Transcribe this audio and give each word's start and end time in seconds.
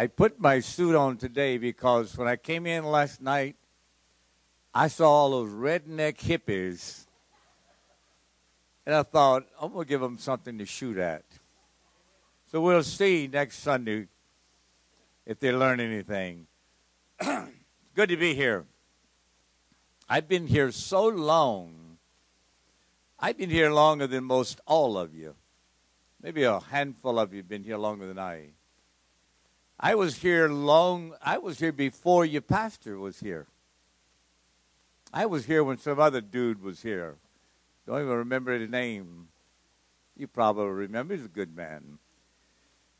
I 0.00 0.06
put 0.06 0.38
my 0.38 0.60
suit 0.60 0.94
on 0.94 1.16
today 1.16 1.58
because 1.58 2.16
when 2.16 2.28
I 2.28 2.36
came 2.36 2.66
in 2.66 2.84
last 2.84 3.20
night, 3.20 3.56
I 4.72 4.86
saw 4.86 5.10
all 5.10 5.30
those 5.32 5.50
redneck 5.50 6.18
hippies. 6.18 7.06
And 8.86 8.94
I 8.94 9.02
thought, 9.02 9.46
I'm 9.60 9.72
going 9.72 9.84
to 9.84 9.88
give 9.88 10.00
them 10.00 10.16
something 10.16 10.56
to 10.58 10.64
shoot 10.64 10.98
at. 10.98 11.24
So 12.52 12.60
we'll 12.60 12.84
see 12.84 13.26
next 13.26 13.58
Sunday 13.58 14.06
if 15.26 15.40
they 15.40 15.50
learn 15.50 15.80
anything. 15.80 16.46
Good 17.96 18.10
to 18.10 18.16
be 18.16 18.36
here. 18.36 18.66
I've 20.08 20.28
been 20.28 20.46
here 20.46 20.70
so 20.70 21.08
long. 21.08 21.98
I've 23.18 23.36
been 23.36 23.50
here 23.50 23.72
longer 23.72 24.06
than 24.06 24.22
most 24.22 24.60
all 24.64 24.96
of 24.96 25.12
you. 25.12 25.34
Maybe 26.22 26.44
a 26.44 26.60
handful 26.60 27.18
of 27.18 27.32
you 27.32 27.38
have 27.38 27.48
been 27.48 27.64
here 27.64 27.78
longer 27.78 28.06
than 28.06 28.20
I. 28.20 28.50
I 29.80 29.94
was 29.94 30.16
here 30.16 30.48
long 30.48 31.14
I 31.22 31.38
was 31.38 31.60
here 31.60 31.72
before 31.72 32.24
your 32.24 32.42
pastor 32.42 32.98
was 32.98 33.20
here. 33.20 33.46
I 35.12 35.26
was 35.26 35.46
here 35.46 35.62
when 35.62 35.78
some 35.78 36.00
other 36.00 36.20
dude 36.20 36.62
was 36.62 36.82
here. 36.82 37.16
Don't 37.86 38.02
even 38.02 38.12
remember 38.12 38.58
his 38.58 38.68
name. 38.68 39.28
You 40.16 40.26
probably 40.26 40.66
remember. 40.66 41.14
He's 41.14 41.24
a 41.24 41.28
good 41.28 41.56
man. 41.56 41.98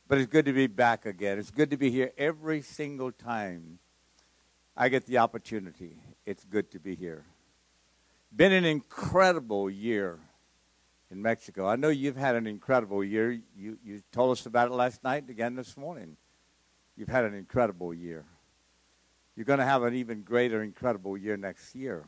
But 0.07 0.17
it's 0.17 0.31
good 0.31 0.45
to 0.45 0.53
be 0.53 0.67
back 0.67 1.05
again. 1.05 1.37
It's 1.37 1.51
good 1.51 1.69
to 1.69 1.77
be 1.77 1.91
here 1.91 2.11
every 2.17 2.61
single 2.61 3.11
time 3.11 3.77
I 4.75 4.89
get 4.89 5.05
the 5.05 5.19
opportunity. 5.19 5.97
It's 6.25 6.45
good 6.45 6.71
to 6.71 6.79
be 6.79 6.95
here. 6.95 7.25
Been 8.35 8.53
an 8.53 8.65
incredible 8.65 9.69
year 9.69 10.19
in 11.11 11.21
Mexico. 11.21 11.67
I 11.67 11.75
know 11.75 11.89
you've 11.89 12.15
had 12.15 12.35
an 12.35 12.47
incredible 12.47 13.03
year. 13.03 13.31
You, 13.55 13.77
you 13.83 14.01
told 14.11 14.31
us 14.31 14.45
about 14.45 14.69
it 14.69 14.73
last 14.73 15.03
night 15.03 15.23
and 15.23 15.29
again 15.29 15.55
this 15.55 15.75
morning. 15.75 16.15
You've 16.99 17.07
had 17.07 17.23
an 17.23 17.33
incredible 17.33 17.93
year. 17.93 18.25
You're 19.37 19.45
going 19.45 19.59
to 19.59 19.65
have 19.65 19.83
an 19.83 19.93
even 19.93 20.21
greater, 20.21 20.61
incredible 20.61 21.17
year 21.17 21.37
next 21.37 21.73
year. 21.73 22.03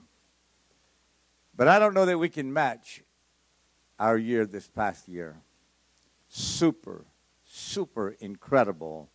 But 1.55 1.69
I 1.69 1.79
don't 1.79 1.93
know 1.93 2.05
that 2.05 2.17
we 2.17 2.27
can 2.27 2.51
match 2.51 3.01
our 3.97 4.17
year 4.17 4.45
this 4.45 4.67
past 4.67 5.07
year. 5.07 5.37
Super, 6.27 7.05
super 7.45 8.17
incredible. 8.19 9.09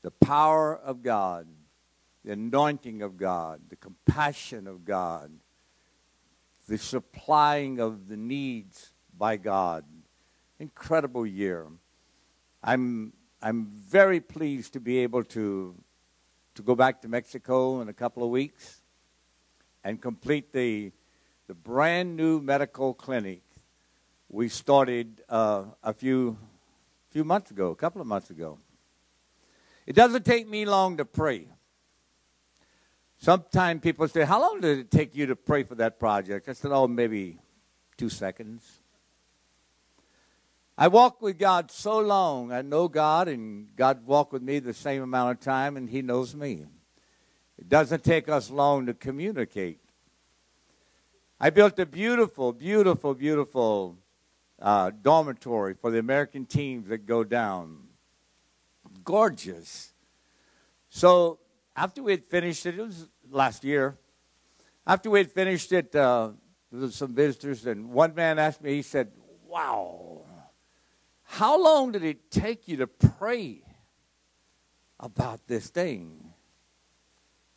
The 0.00 0.12
power 0.12 0.74
of 0.74 1.02
God, 1.02 1.46
the 2.24 2.32
anointing 2.32 3.02
of 3.02 3.18
God, 3.18 3.60
the 3.68 3.76
compassion 3.76 4.66
of 4.66 4.86
God, 4.86 5.30
the 6.68 6.78
supplying 6.78 7.80
of 7.80 8.08
the 8.08 8.16
needs 8.16 8.94
by 9.14 9.36
God. 9.36 9.84
Incredible 10.58 11.26
year. 11.26 11.66
I'm, 12.64 13.12
I'm 13.46 13.66
very 13.66 14.18
pleased 14.18 14.72
to 14.72 14.80
be 14.80 14.98
able 14.98 15.22
to, 15.22 15.72
to 16.56 16.62
go 16.62 16.74
back 16.74 17.00
to 17.02 17.08
Mexico 17.08 17.80
in 17.80 17.88
a 17.88 17.92
couple 17.92 18.24
of 18.24 18.30
weeks 18.30 18.82
and 19.84 20.02
complete 20.02 20.52
the, 20.52 20.90
the 21.46 21.54
brand 21.54 22.16
new 22.16 22.40
medical 22.40 22.92
clinic 22.92 23.42
we 24.28 24.48
started 24.48 25.22
uh, 25.28 25.62
a 25.84 25.92
few, 25.92 26.36
few 27.10 27.22
months 27.22 27.52
ago, 27.52 27.70
a 27.70 27.76
couple 27.76 28.00
of 28.00 28.08
months 28.08 28.30
ago. 28.30 28.58
It 29.86 29.94
doesn't 29.94 30.24
take 30.24 30.48
me 30.48 30.64
long 30.64 30.96
to 30.96 31.04
pray. 31.04 31.46
Sometimes 33.18 33.80
people 33.80 34.08
say, 34.08 34.24
How 34.24 34.40
long 34.40 34.60
did 34.60 34.76
it 34.76 34.90
take 34.90 35.14
you 35.14 35.26
to 35.26 35.36
pray 35.36 35.62
for 35.62 35.76
that 35.76 36.00
project? 36.00 36.48
I 36.48 36.52
said, 36.52 36.72
Oh, 36.72 36.88
maybe 36.88 37.38
two 37.96 38.08
seconds. 38.08 38.80
I 40.78 40.88
walked 40.88 41.22
with 41.22 41.38
God 41.38 41.70
so 41.70 42.00
long. 42.00 42.52
I 42.52 42.60
know 42.60 42.86
God, 42.86 43.28
and 43.28 43.74
God 43.76 44.04
walked 44.04 44.32
with 44.32 44.42
me 44.42 44.58
the 44.58 44.74
same 44.74 45.02
amount 45.02 45.38
of 45.38 45.40
time, 45.40 45.76
and 45.76 45.88
He 45.88 46.02
knows 46.02 46.34
me. 46.34 46.66
It 47.58 47.68
doesn't 47.68 48.04
take 48.04 48.28
us 48.28 48.50
long 48.50 48.84
to 48.86 48.92
communicate. 48.92 49.80
I 51.40 51.48
built 51.48 51.78
a 51.78 51.86
beautiful, 51.86 52.52
beautiful, 52.52 53.14
beautiful 53.14 53.96
uh, 54.60 54.90
dormitory 54.90 55.74
for 55.74 55.90
the 55.90 55.98
American 55.98 56.44
teams 56.44 56.88
that 56.88 57.06
go 57.06 57.24
down. 57.24 57.84
Gorgeous. 59.02 59.92
So 60.90 61.38
after 61.74 62.02
we 62.02 62.12
had 62.12 62.24
finished 62.24 62.66
it, 62.66 62.78
it 62.78 62.82
was 62.82 63.08
last 63.30 63.64
year. 63.64 63.96
After 64.86 65.08
we 65.08 65.20
had 65.20 65.30
finished 65.30 65.72
it, 65.72 65.94
uh, 65.94 66.30
there 66.70 66.80
was 66.82 66.94
some 66.94 67.14
visitors, 67.14 67.64
and 67.66 67.90
one 67.90 68.14
man 68.14 68.38
asked 68.38 68.62
me, 68.62 68.74
he 68.74 68.82
said, 68.82 69.10
Wow, 69.46 70.22
how 71.26 71.60
long 71.62 71.92
did 71.92 72.04
it 72.04 72.30
take 72.30 72.66
you 72.68 72.78
to 72.78 72.86
pray 72.86 73.62
about 74.98 75.46
this 75.46 75.68
thing? 75.68 76.32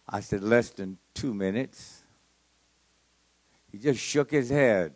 I 0.08 0.20
said, 0.20 0.44
Less 0.44 0.72
than 0.72 0.98
two 1.14 1.34
minutes. 1.34 2.04
He 3.72 3.78
just 3.78 4.00
shook 4.00 4.32
his 4.32 4.50
head. 4.50 4.94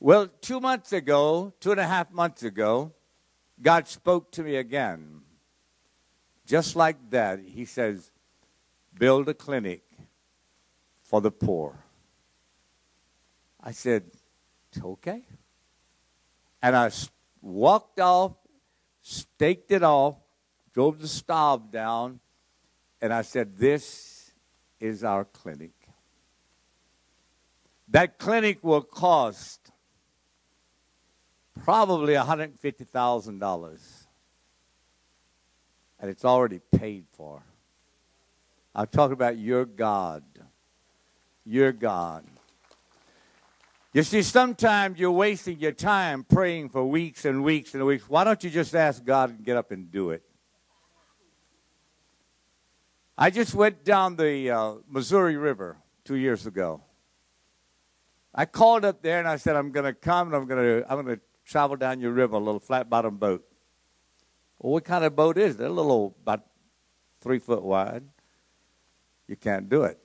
Well, 0.00 0.26
two 0.40 0.58
months 0.58 0.92
ago, 0.92 1.54
two 1.60 1.70
and 1.70 1.80
a 1.80 1.86
half 1.86 2.10
months 2.10 2.42
ago, 2.42 2.92
God 3.62 3.86
spoke 3.86 4.32
to 4.32 4.42
me 4.42 4.56
again. 4.56 5.22
Just 6.44 6.74
like 6.74 6.96
that, 7.10 7.38
He 7.38 7.64
says, 7.64 8.10
Build 8.98 9.28
a 9.28 9.34
clinic 9.34 9.82
for 11.02 11.20
the 11.20 11.30
poor. 11.30 11.84
I 13.60 13.70
said, 13.70 14.10
Okay. 14.82 15.22
And 16.62 16.76
I 16.76 16.90
walked 17.40 17.98
off, 17.98 18.32
staked 19.02 19.72
it 19.72 19.82
off, 19.82 20.16
drove 20.72 21.00
the 21.00 21.08
stove 21.08 21.70
down, 21.70 22.20
and 23.00 23.12
I 23.12 23.22
said, 23.22 23.58
This 23.58 24.32
is 24.78 25.02
our 25.02 25.24
clinic. 25.24 25.72
That 27.88 28.18
clinic 28.18 28.62
will 28.62 28.82
cost 28.82 29.70
probably 31.64 32.14
$150,000. 32.14 34.06
And 36.00 36.10
it's 36.10 36.24
already 36.24 36.60
paid 36.74 37.04
for. 37.12 37.42
I'm 38.74 38.86
talking 38.86 39.12
about 39.12 39.36
your 39.36 39.64
God. 39.64 40.24
Your 41.44 41.72
God. 41.72 42.24
You 43.94 44.02
see, 44.02 44.22
sometimes 44.22 44.98
you're 44.98 45.10
wasting 45.10 45.58
your 45.58 45.72
time 45.72 46.24
praying 46.24 46.70
for 46.70 46.82
weeks 46.82 47.26
and 47.26 47.44
weeks 47.44 47.74
and 47.74 47.84
weeks. 47.84 48.08
Why 48.08 48.24
don't 48.24 48.42
you 48.42 48.48
just 48.48 48.74
ask 48.74 49.04
God 49.04 49.28
and 49.30 49.44
get 49.44 49.58
up 49.58 49.70
and 49.70 49.90
do 49.90 50.10
it? 50.10 50.22
I 53.18 53.28
just 53.28 53.54
went 53.54 53.84
down 53.84 54.16
the 54.16 54.50
uh, 54.50 54.74
Missouri 54.88 55.36
River 55.36 55.76
two 56.04 56.14
years 56.14 56.46
ago. 56.46 56.80
I 58.34 58.46
called 58.46 58.86
up 58.86 59.02
there 59.02 59.18
and 59.18 59.28
I 59.28 59.36
said, 59.36 59.56
I'm 59.56 59.72
going 59.72 59.84
to 59.84 59.92
come 59.92 60.28
and 60.28 60.36
I'm 60.36 60.46
going 60.46 60.80
to 60.80 60.90
I'm 60.90 61.04
to 61.04 61.20
travel 61.44 61.76
down 61.76 62.00
your 62.00 62.12
river, 62.12 62.36
a 62.36 62.38
little 62.38 62.60
flat 62.60 62.88
bottom 62.88 63.18
boat. 63.18 63.44
Well, 64.58 64.72
what 64.72 64.86
kind 64.86 65.04
of 65.04 65.14
boat 65.14 65.36
is 65.36 65.60
it? 65.60 65.66
A 65.66 65.68
little 65.68 66.16
about 66.22 66.46
three 67.20 67.38
foot 67.38 67.62
wide. 67.62 68.04
You 69.28 69.36
can't 69.36 69.68
do 69.68 69.82
it 69.82 70.01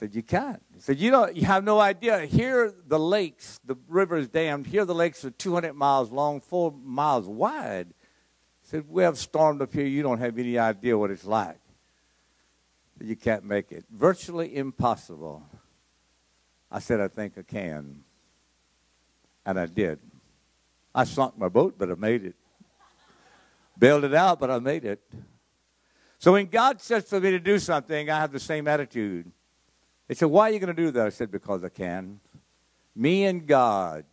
said, 0.00 0.14
You 0.14 0.22
can't. 0.22 0.62
He 0.74 0.80
said, 0.80 0.98
You 0.98 1.10
don't 1.10 1.36
you 1.36 1.44
have 1.44 1.62
no 1.62 1.78
idea. 1.78 2.20
Here 2.20 2.74
the 2.86 2.98
lakes, 2.98 3.60
the 3.64 3.76
river 3.86 4.16
is 4.16 4.28
dammed. 4.28 4.66
Here 4.66 4.84
the 4.84 4.94
lakes 4.94 5.24
are 5.24 5.30
200 5.30 5.74
miles 5.74 6.10
long, 6.10 6.40
four 6.40 6.72
miles 6.72 7.26
wide. 7.26 7.88
He 8.62 8.68
said, 8.68 8.88
We 8.88 9.02
have 9.02 9.18
stormed 9.18 9.60
up 9.60 9.72
here. 9.72 9.86
You 9.86 10.02
don't 10.02 10.18
have 10.18 10.38
any 10.38 10.58
idea 10.58 10.96
what 10.96 11.10
it's 11.10 11.26
like. 11.26 11.60
You 12.98 13.14
can't 13.14 13.44
make 13.44 13.72
it. 13.72 13.84
Virtually 13.90 14.56
impossible. 14.56 15.42
I 16.70 16.78
said, 16.78 17.00
I 17.00 17.08
think 17.08 17.34
I 17.36 17.42
can. 17.42 18.02
And 19.44 19.60
I 19.60 19.66
did. 19.66 19.98
I 20.94 21.04
sunk 21.04 21.38
my 21.38 21.48
boat, 21.48 21.74
but 21.78 21.90
I 21.90 21.94
made 21.94 22.24
it. 22.24 22.34
Bailed 23.78 24.04
it 24.04 24.14
out, 24.14 24.40
but 24.40 24.50
I 24.50 24.58
made 24.58 24.84
it. 24.84 25.02
So 26.18 26.32
when 26.32 26.46
God 26.46 26.80
says 26.80 27.08
for 27.08 27.20
me 27.20 27.30
to 27.30 27.38
do 27.38 27.58
something, 27.58 28.10
I 28.10 28.18
have 28.18 28.32
the 28.32 28.40
same 28.40 28.68
attitude. 28.68 29.32
They 30.10 30.16
said, 30.16 30.26
Why 30.26 30.50
are 30.50 30.52
you 30.52 30.58
going 30.58 30.74
to 30.74 30.82
do 30.82 30.90
that? 30.90 31.06
I 31.06 31.10
said, 31.10 31.30
Because 31.30 31.62
I 31.62 31.68
can. 31.68 32.18
Me 32.96 33.26
and 33.26 33.46
God 33.46 34.04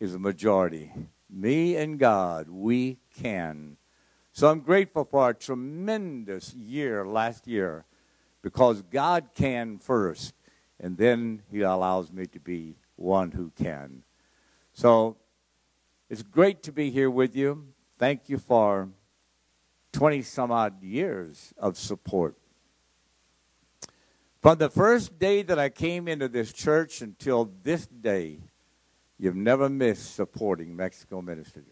is 0.00 0.14
a 0.14 0.18
majority. 0.18 0.90
Me 1.28 1.76
and 1.76 1.98
God, 1.98 2.48
we 2.48 2.96
can. 3.20 3.76
So 4.32 4.48
I'm 4.48 4.60
grateful 4.60 5.04
for 5.04 5.28
a 5.28 5.34
tremendous 5.34 6.54
year 6.54 7.04
last 7.04 7.46
year 7.46 7.84
because 8.40 8.80
God 8.80 9.28
can 9.34 9.76
first, 9.76 10.32
and 10.80 10.96
then 10.96 11.42
He 11.50 11.60
allows 11.60 12.10
me 12.10 12.24
to 12.28 12.40
be 12.40 12.78
one 12.96 13.32
who 13.32 13.52
can. 13.54 14.04
So 14.72 15.18
it's 16.08 16.22
great 16.22 16.62
to 16.62 16.72
be 16.72 16.90
here 16.90 17.10
with 17.10 17.36
you. 17.36 17.66
Thank 17.98 18.30
you 18.30 18.38
for 18.38 18.88
20 19.92 20.22
some 20.22 20.50
odd 20.50 20.82
years 20.82 21.52
of 21.58 21.76
support. 21.76 22.37
From 24.40 24.58
the 24.58 24.70
first 24.70 25.18
day 25.18 25.42
that 25.42 25.58
I 25.58 25.68
came 25.68 26.06
into 26.06 26.28
this 26.28 26.52
church 26.52 27.02
until 27.02 27.50
this 27.62 27.86
day, 27.86 28.38
you've 29.18 29.36
never 29.36 29.68
missed 29.68 30.14
supporting 30.14 30.76
Mexico 30.76 31.20
Ministries. 31.20 31.64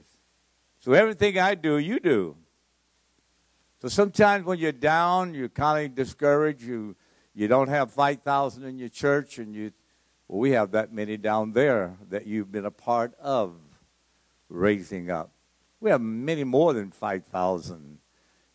So 0.80 0.92
everything 0.92 1.38
I 1.38 1.54
do, 1.54 1.78
you 1.78 2.00
do. 2.00 2.36
So 3.80 3.88
sometimes 3.88 4.44
when 4.44 4.58
you're 4.58 4.72
down, 4.72 5.34
you're 5.34 5.48
kind 5.48 5.86
of 5.86 5.94
discouraged, 5.94 6.62
you 6.62 6.96
you 7.34 7.48
don't 7.48 7.68
have 7.68 7.90
5,000 7.90 8.64
in 8.64 8.78
your 8.78 8.88
church 8.88 9.38
and 9.38 9.54
you 9.54 9.72
well, 10.26 10.40
we 10.40 10.52
have 10.52 10.72
that 10.72 10.92
many 10.92 11.16
down 11.16 11.52
there 11.52 11.96
that 12.08 12.26
you've 12.26 12.50
been 12.50 12.64
a 12.64 12.70
part 12.70 13.14
of 13.20 13.54
raising 14.48 15.10
up. 15.10 15.30
We 15.78 15.90
have 15.90 16.00
many 16.00 16.42
more 16.42 16.72
than 16.72 16.90
5,000. 16.90 17.98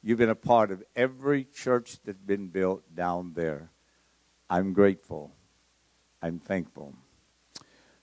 You've 0.01 0.17
been 0.17 0.29
a 0.29 0.35
part 0.35 0.71
of 0.71 0.83
every 0.95 1.45
church 1.45 1.99
that's 2.03 2.19
been 2.19 2.47
built 2.47 2.83
down 2.93 3.33
there. 3.35 3.69
I'm 4.51 4.73
grateful. 4.73 5.31
I'm 6.21 6.37
thankful. 6.37 6.93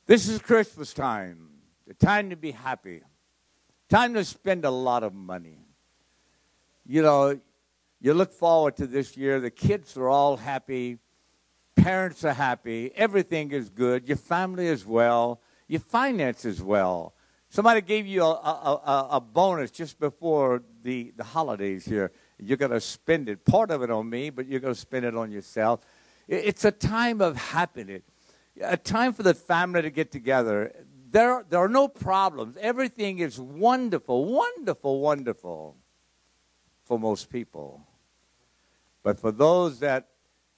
This 0.06 0.30
is 0.30 0.38
Christmas 0.38 0.94
time, 0.94 1.50
the 1.86 1.92
time 1.92 2.30
to 2.30 2.36
be 2.36 2.52
happy, 2.52 3.02
time 3.90 4.14
to 4.14 4.24
spend 4.24 4.64
a 4.64 4.70
lot 4.70 5.02
of 5.02 5.12
money. 5.12 5.58
You 6.86 7.02
know, 7.02 7.38
you 8.00 8.14
look 8.14 8.32
forward 8.32 8.78
to 8.78 8.86
this 8.86 9.14
year. 9.14 9.40
The 9.40 9.50
kids 9.50 9.94
are 9.98 10.08
all 10.08 10.38
happy, 10.38 10.96
parents 11.76 12.24
are 12.24 12.32
happy, 12.32 12.92
everything 12.96 13.52
is 13.52 13.68
good, 13.68 14.08
your 14.08 14.16
family 14.16 14.68
is 14.68 14.86
well, 14.86 15.42
your 15.66 15.80
finances 15.80 16.62
well. 16.62 17.12
Somebody 17.50 17.82
gave 17.82 18.06
you 18.06 18.22
a, 18.22 18.30
a, 18.32 18.80
a, 18.86 19.08
a 19.16 19.20
bonus 19.20 19.70
just 19.70 20.00
before 20.00 20.62
the, 20.82 21.12
the 21.14 21.24
holidays 21.24 21.84
here. 21.84 22.10
You're 22.38 22.56
going 22.56 22.70
to 22.72 22.80
spend 22.80 23.28
it, 23.28 23.44
part 23.44 23.70
of 23.70 23.82
it 23.82 23.90
on 23.90 24.08
me, 24.08 24.30
but 24.30 24.46
you're 24.46 24.60
going 24.60 24.74
to 24.74 24.80
spend 24.80 25.04
it 25.04 25.14
on 25.14 25.30
yourself. 25.30 25.80
It's 26.28 26.66
a 26.66 26.70
time 26.70 27.22
of 27.22 27.36
happiness, 27.36 28.02
a 28.60 28.76
time 28.76 29.14
for 29.14 29.22
the 29.22 29.32
family 29.32 29.80
to 29.80 29.90
get 29.90 30.12
together. 30.12 30.74
There, 31.10 31.44
there 31.48 31.58
are 31.58 31.70
no 31.70 31.88
problems. 31.88 32.58
Everything 32.60 33.18
is 33.18 33.40
wonderful, 33.40 34.26
wonderful, 34.26 35.00
wonderful 35.00 35.76
for 36.84 36.98
most 36.98 37.30
people. 37.30 37.82
But 39.02 39.18
for 39.18 39.32
those 39.32 39.78
that 39.80 40.08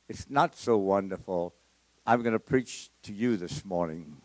it's 0.08 0.28
not 0.28 0.56
so 0.56 0.76
wonderful, 0.76 1.54
I'm 2.04 2.22
going 2.22 2.32
to 2.32 2.40
preach 2.40 2.90
to 3.04 3.12
you 3.12 3.36
this 3.36 3.64
morning. 3.64 4.16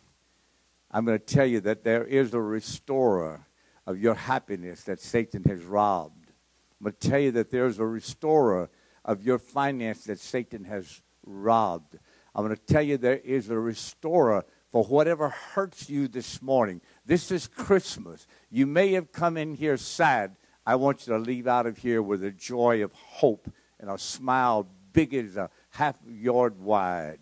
I'm 0.90 1.06
going 1.06 1.20
to 1.20 1.24
tell 1.24 1.46
you 1.46 1.60
that 1.62 1.84
there 1.84 2.06
is 2.06 2.34
a 2.34 2.42
restorer 2.42 3.46
of 3.86 4.02
your 4.02 4.16
happiness 4.16 4.84
that 4.86 5.00
Satan 5.00 5.44
has 5.44 5.62
robbed. 5.62 6.32
I'm 6.80 6.86
going 6.86 6.96
to 7.00 7.08
tell 7.08 7.20
you 7.20 7.32
that 7.34 7.52
there's 7.52 7.78
a 7.78 7.86
restorer 7.86 8.72
of 9.04 9.24
your 9.24 9.38
finance 9.38 10.06
that 10.06 10.20
Satan 10.20 10.64
has 10.64 11.04
robbed. 11.26 11.98
I'm 12.34 12.46
going 12.46 12.56
to 12.56 12.74
tell 12.74 12.82
you 12.82 12.98
there 12.98 13.18
is 13.18 13.50
a 13.50 13.60
restorer 13.60 14.46
for 14.72 14.84
whatever 14.84 15.30
hurts 15.30 15.90
you 15.90 16.08
this 16.08 16.42
morning. 16.42 16.82
This 17.06 17.32
is 17.32 17.48
Christmas. 17.48 18.28
You 18.50 18.66
may 18.68 18.94
have 18.94 19.12
come 19.12 19.38
in 19.38 19.56
here 19.56 19.78
sad. 19.78 20.36
I 20.66 20.76
want 20.76 21.06
you 21.06 21.14
to 21.14 21.20
leave 21.20 21.48
out 21.48 21.66
of 21.66 21.78
here 21.78 22.02
with 22.02 22.24
a 22.24 22.32
joy 22.32 22.84
of 22.84 22.92
hope 22.94 23.50
and 23.80 23.90
a 23.90 23.98
smile 23.98 24.68
big 24.92 25.14
as 25.14 25.38
a 25.38 25.50
half 25.70 25.98
yard 26.08 26.60
wide 26.60 27.20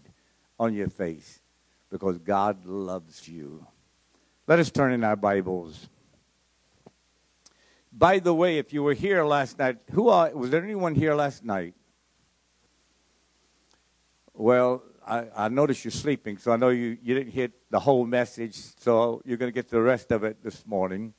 on 0.59 0.73
your 0.73 0.89
face 0.89 1.41
because 1.89 2.17
God 2.17 2.65
loves 2.65 3.27
you. 3.27 3.67
Let 4.47 4.59
us 4.59 4.71
turn 4.71 4.91
in 4.91 5.03
our 5.03 5.15
Bibles. 5.15 5.89
By 7.91 8.17
the 8.17 8.33
way, 8.33 8.57
if 8.57 8.73
you 8.73 8.81
were 8.81 8.95
here 8.95 9.23
last 9.23 9.59
night, 9.59 9.77
who 9.91 10.09
are, 10.09 10.31
was 10.31 10.49
there 10.49 10.63
anyone 10.63 10.95
here 10.95 11.13
last 11.13 11.45
night? 11.45 11.75
Well, 14.33 14.83
I, 15.05 15.25
I 15.35 15.47
noticed 15.49 15.85
you're 15.85 15.91
sleeping, 15.91 16.37
so 16.37 16.51
I 16.51 16.57
know 16.57 16.69
you, 16.69 16.97
you 17.03 17.13
didn't 17.13 17.31
hear 17.33 17.49
the 17.69 17.79
whole 17.79 18.05
message, 18.05 18.55
so 18.79 19.21
you're 19.25 19.37
going 19.37 19.51
to 19.51 19.53
get 19.53 19.69
the 19.69 19.81
rest 19.81 20.11
of 20.11 20.23
it 20.23 20.43
this 20.43 20.65
morning. 20.65 21.13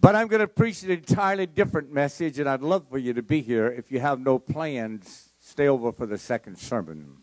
But 0.00 0.16
I'm 0.16 0.28
going 0.28 0.40
to 0.40 0.48
preach 0.48 0.82
an 0.82 0.90
entirely 0.90 1.46
different 1.46 1.92
message, 1.92 2.38
and 2.38 2.48
I'd 2.48 2.62
love 2.62 2.88
for 2.88 2.98
you 2.98 3.12
to 3.12 3.22
be 3.22 3.42
here. 3.42 3.66
If 3.66 3.92
you 3.92 4.00
have 4.00 4.18
no 4.18 4.38
plans, 4.38 5.28
stay 5.40 5.68
over 5.68 5.92
for 5.92 6.06
the 6.06 6.18
second 6.18 6.58
sermon. 6.58 7.18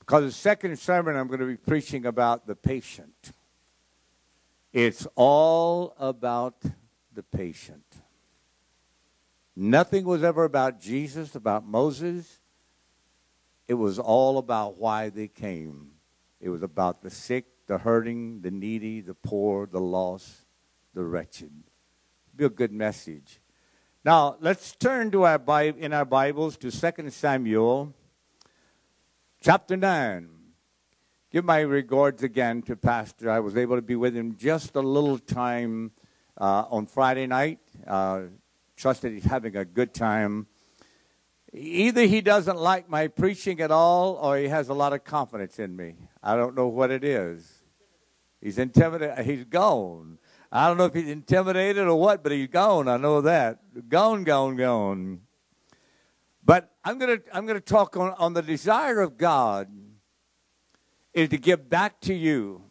Because 0.00 0.24
the 0.24 0.32
second 0.32 0.78
sermon, 0.78 1.16
I'm 1.16 1.28
going 1.28 1.40
to 1.40 1.46
be 1.46 1.56
preaching 1.56 2.06
about 2.06 2.46
the 2.46 2.56
patient. 2.56 3.32
It's 4.72 5.06
all 5.14 5.94
about 5.98 6.60
the 7.14 7.22
patient. 7.22 7.84
Nothing 9.54 10.04
was 10.04 10.24
ever 10.24 10.44
about 10.44 10.80
Jesus, 10.80 11.34
about 11.34 11.66
Moses. 11.66 12.40
It 13.68 13.74
was 13.74 13.98
all 13.98 14.38
about 14.38 14.78
why 14.78 15.10
they 15.10 15.28
came. 15.28 15.92
It 16.40 16.48
was 16.48 16.62
about 16.62 17.02
the 17.02 17.10
sick, 17.10 17.44
the 17.66 17.78
hurting, 17.78 18.40
the 18.40 18.50
needy, 18.50 19.02
the 19.02 19.14
poor, 19.14 19.66
the 19.66 19.80
lost, 19.80 20.46
the 20.94 21.04
wretched. 21.04 21.52
Be 22.34 22.46
a 22.46 22.48
good 22.48 22.72
message. 22.72 23.40
Now, 24.04 24.36
let's 24.40 24.74
turn 24.74 25.10
to 25.10 25.24
our 25.24 25.38
Bible, 25.38 25.78
in 25.78 25.92
our 25.92 26.06
Bibles 26.06 26.56
to 26.58 26.70
2 26.70 27.10
Samuel 27.10 27.92
chapter 29.42 29.76
9. 29.76 30.30
Give 31.30 31.44
my 31.44 31.60
regards 31.60 32.22
again 32.22 32.62
to 32.62 32.76
Pastor. 32.76 33.30
I 33.30 33.40
was 33.40 33.54
able 33.54 33.76
to 33.76 33.82
be 33.82 33.96
with 33.96 34.16
him 34.16 34.36
just 34.36 34.76
a 34.76 34.80
little 34.80 35.18
time 35.18 35.90
uh, 36.40 36.64
on 36.70 36.86
Friday 36.86 37.26
night. 37.26 37.58
Uh, 37.86 38.22
that 38.82 39.02
he's 39.02 39.24
having 39.24 39.56
a 39.56 39.64
good 39.64 39.92
time. 39.92 40.46
Either 41.52 42.02
he 42.02 42.20
doesn't 42.20 42.58
like 42.58 42.88
my 42.90 43.08
preaching 43.08 43.60
at 43.60 43.70
all 43.70 44.14
or 44.14 44.36
he 44.36 44.48
has 44.48 44.68
a 44.68 44.74
lot 44.74 44.92
of 44.92 45.04
confidence 45.04 45.58
in 45.58 45.74
me. 45.74 45.94
I 46.22 46.36
don't 46.36 46.54
know 46.54 46.68
what 46.68 46.90
it 46.90 47.04
is. 47.04 47.62
He's 48.40 48.58
intimidated. 48.58 49.24
He's 49.24 49.44
gone. 49.44 50.18
I 50.52 50.68
don't 50.68 50.76
know 50.76 50.84
if 50.84 50.94
he's 50.94 51.08
intimidated 51.08 51.86
or 51.86 51.98
what, 51.98 52.22
but 52.22 52.32
he's 52.32 52.48
gone. 52.48 52.88
I 52.88 52.96
know 52.96 53.22
that. 53.22 53.88
Gone, 53.88 54.24
gone, 54.24 54.56
gone. 54.56 55.20
But 56.44 56.70
I'm 56.84 56.98
going 56.98 57.18
to 57.18 57.36
I'm 57.36 57.44
going 57.44 57.58
to 57.58 57.64
talk 57.64 57.96
on, 57.96 58.14
on 58.18 58.32
the 58.32 58.42
desire 58.42 59.00
of 59.00 59.16
God 59.18 59.68
is 61.12 61.28
to 61.30 61.38
give 61.38 61.68
back 61.68 62.00
to 62.02 62.14
you 62.14 62.62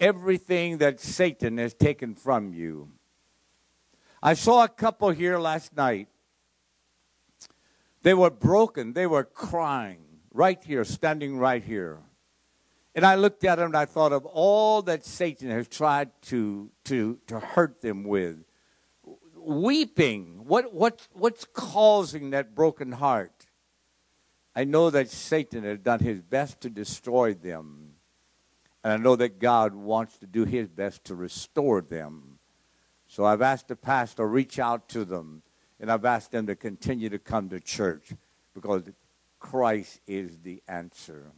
everything 0.00 0.78
that 0.78 1.00
Satan 1.00 1.58
has 1.58 1.72
taken 1.72 2.14
from 2.14 2.52
you. 2.52 2.90
I 4.22 4.34
saw 4.34 4.64
a 4.64 4.68
couple 4.68 5.10
here 5.10 5.38
last 5.38 5.76
night. 5.76 6.08
They 8.02 8.14
were 8.14 8.30
broken. 8.30 8.92
They 8.92 9.06
were 9.06 9.24
crying 9.24 10.04
right 10.32 10.62
here, 10.64 10.84
standing 10.84 11.38
right 11.38 11.62
here. 11.62 11.98
And 12.94 13.06
I 13.06 13.14
looked 13.14 13.44
at 13.44 13.56
them 13.56 13.66
and 13.66 13.76
I 13.76 13.86
thought 13.86 14.12
of 14.12 14.26
all 14.26 14.82
that 14.82 15.04
Satan 15.04 15.50
has 15.50 15.66
tried 15.68 16.10
to, 16.22 16.70
to, 16.84 17.18
to 17.28 17.40
hurt 17.40 17.80
them 17.80 18.04
with 18.04 18.44
weeping. 19.36 20.44
What, 20.46 20.72
what, 20.74 21.08
what's 21.12 21.46
causing 21.52 22.30
that 22.30 22.54
broken 22.54 22.92
heart? 22.92 23.46
I 24.54 24.64
know 24.64 24.90
that 24.90 25.08
Satan 25.08 25.64
has 25.64 25.78
done 25.78 26.00
his 26.00 26.20
best 26.20 26.60
to 26.60 26.70
destroy 26.70 27.34
them. 27.34 27.94
And 28.84 28.92
I 28.92 28.96
know 28.96 29.16
that 29.16 29.38
God 29.38 29.74
wants 29.74 30.18
to 30.18 30.26
do 30.26 30.44
his 30.44 30.68
best 30.68 31.04
to 31.04 31.14
restore 31.14 31.80
them. 31.80 32.38
So 33.06 33.24
I've 33.24 33.42
asked 33.42 33.68
the 33.68 33.76
pastor 33.76 34.22
to 34.22 34.26
reach 34.26 34.58
out 34.58 34.88
to 34.90 35.04
them. 35.04 35.42
And 35.82 35.90
I've 35.90 36.04
asked 36.04 36.30
them 36.30 36.46
to 36.46 36.54
continue 36.54 37.10
to 37.10 37.18
come 37.18 37.48
to 37.48 37.58
church 37.58 38.12
because 38.54 38.84
Christ 39.40 40.00
is 40.06 40.38
the 40.38 40.62
answer. 40.68 41.32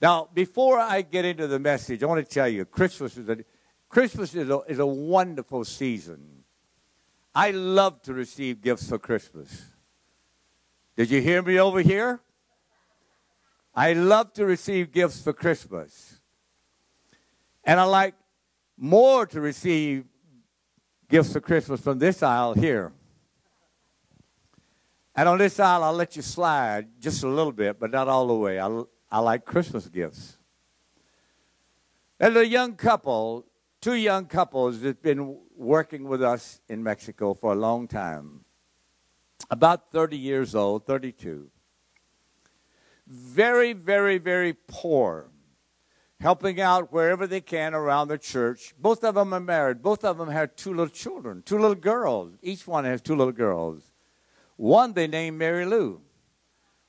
Now, 0.00 0.28
before 0.32 0.78
I 0.78 1.02
get 1.02 1.24
into 1.24 1.48
the 1.48 1.58
message, 1.58 2.04
I 2.04 2.06
want 2.06 2.24
to 2.24 2.34
tell 2.34 2.48
you 2.48 2.64
Christmas 2.64 3.16
is 3.16 3.28
a, 3.28 3.38
Christmas 3.88 4.34
is 4.36 4.48
a, 4.48 4.60
is 4.68 4.78
a 4.78 4.86
wonderful 4.86 5.64
season. 5.64 6.44
I 7.34 7.50
love 7.50 8.02
to 8.02 8.14
receive 8.14 8.62
gifts 8.62 8.88
for 8.88 8.98
Christmas. 8.98 9.64
Did 10.96 11.10
you 11.10 11.20
hear 11.20 11.42
me 11.42 11.58
over 11.58 11.80
here? 11.80 12.20
I 13.74 13.94
love 13.94 14.32
to 14.34 14.46
receive 14.46 14.92
gifts 14.92 15.22
for 15.22 15.32
Christmas. 15.32 16.20
And 17.64 17.80
I 17.80 17.84
like 17.84 18.14
more 18.76 19.26
to 19.26 19.40
receive 19.40 20.04
gifts 21.12 21.34
for 21.34 21.40
Christmas 21.40 21.78
from 21.82 21.98
this 21.98 22.22
aisle 22.22 22.54
here. 22.54 22.90
And 25.14 25.28
on 25.28 25.36
this 25.36 25.60
aisle, 25.60 25.84
I'll 25.84 25.92
let 25.92 26.16
you 26.16 26.22
slide 26.22 26.88
just 26.98 27.22
a 27.22 27.28
little 27.28 27.52
bit, 27.52 27.78
but 27.78 27.90
not 27.90 28.08
all 28.08 28.26
the 28.26 28.34
way. 28.34 28.58
I, 28.58 28.82
I 29.10 29.18
like 29.18 29.44
Christmas 29.44 29.86
gifts. 29.88 30.38
As 32.18 32.34
a 32.34 32.46
young 32.46 32.76
couple, 32.76 33.44
two 33.82 33.92
young 33.92 34.24
couples 34.24 34.80
that 34.80 34.88
have 34.88 35.02
been 35.02 35.36
working 35.54 36.04
with 36.04 36.22
us 36.22 36.62
in 36.70 36.82
Mexico 36.82 37.34
for 37.34 37.52
a 37.52 37.56
long 37.56 37.86
time. 37.86 38.46
About 39.50 39.92
30 39.92 40.16
years 40.16 40.54
old, 40.54 40.86
32. 40.86 41.50
Very, 43.06 43.74
very, 43.74 44.16
very 44.16 44.54
poor. 44.54 45.26
Helping 46.22 46.60
out 46.60 46.92
wherever 46.92 47.26
they 47.26 47.40
can 47.40 47.74
around 47.74 48.06
the 48.06 48.16
church. 48.16 48.74
Both 48.78 49.02
of 49.02 49.16
them 49.16 49.34
are 49.34 49.40
married. 49.40 49.82
Both 49.82 50.04
of 50.04 50.18
them 50.18 50.28
have 50.28 50.54
two 50.54 50.70
little 50.70 50.86
children, 50.86 51.42
two 51.44 51.58
little 51.58 51.74
girls. 51.74 52.34
Each 52.40 52.64
one 52.64 52.84
has 52.84 53.02
two 53.02 53.16
little 53.16 53.32
girls. 53.32 53.82
One 54.56 54.92
they 54.92 55.08
named 55.08 55.36
Mary 55.36 55.66
Lou. 55.66 56.00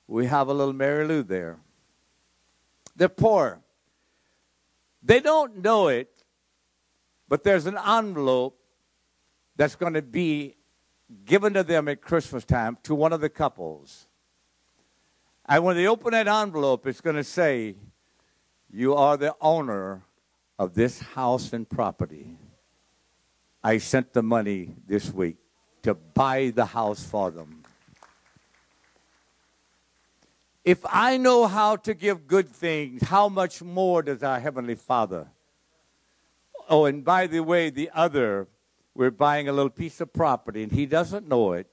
We 0.06 0.28
have 0.28 0.50
a 0.50 0.54
little 0.54 0.74
Mary 0.74 1.08
Lou 1.08 1.24
there. 1.24 1.58
They're 2.96 3.10
poor. 3.10 3.60
They 5.02 5.20
don't 5.20 5.63
know 5.63 5.88
it, 5.88 6.24
But 7.28 7.44
there's 7.44 7.66
an 7.66 7.80
envelope 7.80 8.60
that's 9.56 9.75
going 9.75 9.94
to 9.94 10.04
be 10.04 10.56
given 11.25 11.54
to 11.54 11.63
them 11.63 11.88
at 11.88 12.00
Christmas 12.00 12.46
time 12.46 12.78
to 12.84 12.94
one 12.94 13.12
of 13.12 13.22
the 13.22 13.30
couples. 13.30 14.06
And 15.48 15.63
when 15.63 15.75
they 15.75 15.88
open 15.88 16.12
that 16.12 16.28
envelope, 16.28 16.86
it's 16.86 17.02
going 17.02 17.16
to 17.16 17.24
say, 17.24 17.75
You 18.75 18.96
are 18.96 19.18
the 19.18 19.36
owner 19.39 20.01
of 20.58 20.74
this 20.74 21.00
house 21.00 21.53
and 21.53 21.70
property. 21.70 22.36
I 23.63 23.77
sent 23.77 24.13
the 24.13 24.24
money 24.24 24.74
this 24.88 25.13
week 25.13 25.38
to 25.84 25.94
buy 25.94 26.51
the 26.56 26.65
house 26.65 27.06
for 27.06 27.30
them. 27.30 27.63
If 30.65 30.80
I 30.89 31.18
know 31.18 31.46
how 31.46 31.75
to 31.75 31.94
give 31.94 32.25
good 32.25 32.50
things, 32.50 33.03
how 33.03 33.30
much 33.30 33.62
more 33.62 34.01
does 34.01 34.24
our 34.24 34.39
Heavenly 34.39 34.75
Father? 34.75 35.27
Oh, 36.68 36.86
and 36.86 37.06
by 37.06 37.27
the 37.27 37.42
way, 37.42 37.70
the 37.70 37.92
other, 37.94 38.48
we're 38.96 39.12
buying 39.12 39.48
a 39.50 39.53
little 39.53 39.70
piece 39.70 40.01
of 40.01 40.12
property, 40.12 40.63
and 40.63 40.72
he 40.72 40.88
doesn't 40.88 41.27
know 41.27 41.51
it, 41.53 41.68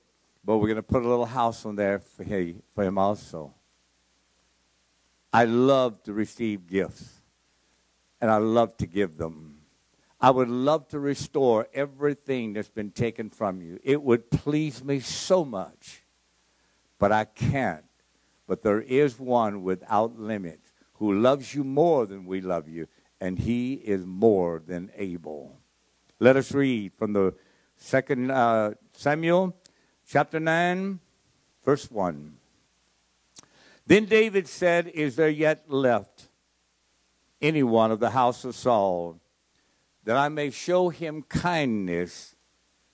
but 0.45 0.59
we're 0.59 0.67
going 0.67 0.77
to 0.77 0.83
put 0.83 1.03
a 1.03 1.09
little 1.09 1.25
house 1.25 1.65
on 1.65 1.77
there 1.77 2.01
for 2.01 2.25
him, 2.25 2.99
also. 2.99 3.55
I 5.33 5.45
love 5.45 6.03
to 6.05 6.13
receive 6.13 6.67
gifts, 6.67 7.21
and 8.21 8.31
I 8.31 8.39
love 8.39 8.77
to 8.79 8.87
give 8.87 9.17
them. 9.17 9.59
I 10.21 10.31
would 10.31 10.49
love 10.49 10.89
to 10.89 10.99
restore 10.99 11.69
everything 11.73 12.53
that's 12.53 12.69
been 12.69 12.91
taken 12.91 13.31
from 13.31 13.63
you. 13.63 13.79
It 13.83 14.03
would 14.03 14.31
please 14.31 14.85
me 14.85 15.01
so 15.01 15.45
much, 15.45 16.03
but 16.99 17.13
I 17.13 17.25
can't 17.25 17.85
but 18.51 18.65
there 18.65 18.81
is 18.81 19.17
one 19.17 19.63
without 19.63 20.19
limit 20.19 20.59
who 20.95 21.21
loves 21.21 21.55
you 21.55 21.63
more 21.63 22.05
than 22.05 22.27
we 22.27 22.41
love 22.41 22.69
you, 22.69 22.89
and 23.21 23.39
he 23.39 23.75
is 23.75 24.05
more 24.05 24.61
than 24.67 24.91
able. 24.97 25.57
Let 26.19 26.35
us 26.35 26.51
read 26.51 26.93
from 26.99 27.13
the 27.13 27.33
second 27.77 28.33
uh, 28.33 28.73
Samuel 28.93 29.57
chapter 30.05 30.41
9, 30.41 30.99
verse 31.65 31.89
1. 31.89 32.39
Then 33.87 34.05
David 34.05 34.47
said, 34.49 34.89
Is 34.89 35.17
there 35.17 35.29
yet 35.29 35.71
left 35.71 36.29
any 37.41 37.63
one 37.63 37.91
of 37.91 38.01
the 38.01 38.11
house 38.11 38.45
of 38.45 38.55
Saul 38.55 39.21
that 40.05 40.17
I 40.17 40.29
may 40.29 40.51
show 40.51 40.89
him 40.89 41.23
kindness 41.23 42.37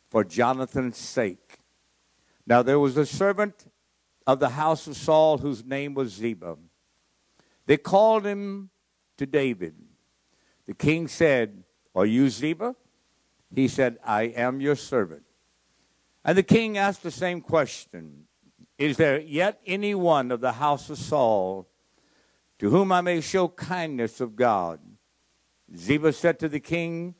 for 0.08 0.24
Jonathan's 0.24 0.96
sake? 0.96 1.58
Now 2.46 2.62
there 2.62 2.78
was 2.78 2.96
a 2.96 3.06
servant 3.06 3.66
of 4.26 4.40
the 4.40 4.50
house 4.50 4.86
of 4.86 4.96
Saul, 4.96 5.38
whose 5.38 5.64
name 5.64 5.94
was 5.94 6.12
Ziba. 6.12 6.56
They 7.66 7.76
called 7.76 8.24
him 8.24 8.70
to 9.18 9.26
David. 9.26 9.74
The 10.66 10.74
king 10.74 11.08
said, 11.08 11.64
Are 11.94 12.06
you 12.06 12.28
Ziba? 12.28 12.74
He 13.54 13.68
said, 13.68 13.98
I 14.04 14.24
am 14.24 14.60
your 14.60 14.76
servant. 14.76 15.22
And 16.24 16.36
the 16.36 16.42
king 16.42 16.76
asked 16.76 17.02
the 17.02 17.10
same 17.10 17.40
question 17.40 18.25
Is 18.78 18.98
there 18.98 19.18
yet 19.20 19.60
any 19.66 19.94
one 19.94 20.30
of 20.30 20.40
the 20.40 20.52
house 20.52 20.90
of 20.90 20.98
Saul 20.98 21.66
to 22.58 22.70
whom 22.70 22.92
I 22.92 23.00
may 23.00 23.20
show 23.20 23.48
kindness 23.48 24.20
of 24.20 24.36
God? 24.36 24.80
Ziba 25.74 26.12
said 26.12 26.38
to 26.40 26.48
the 26.48 26.60
king, 26.60 27.14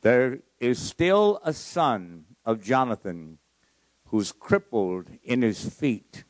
There 0.00 0.40
is 0.58 0.78
still 0.78 1.40
a 1.44 1.52
son 1.52 2.24
of 2.44 2.62
Jonathan 2.62 3.38
who's 4.06 4.32
crippled 4.32 5.10
in 5.22 5.42
his 5.42 5.68
feet. 5.68 6.24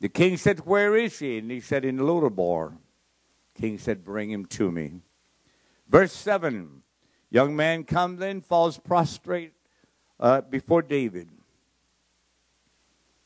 The 0.00 0.08
king 0.08 0.36
said, 0.36 0.66
Where 0.66 0.96
is 0.96 1.18
he? 1.18 1.38
And 1.38 1.50
he 1.50 1.60
said, 1.60 1.84
In 1.84 1.98
Lodabar. 1.98 2.76
King 3.54 3.78
said, 3.78 4.04
Bring 4.04 4.30
him 4.30 4.44
to 4.46 4.72
me. 4.72 5.00
Verse 5.88 6.12
7 6.12 6.82
Young 7.30 7.56
man 7.56 7.84
comes 7.84 8.20
in, 8.22 8.40
falls 8.40 8.78
prostrate 8.78 9.52
uh, 10.20 10.40
before 10.42 10.82
David. 10.82 11.28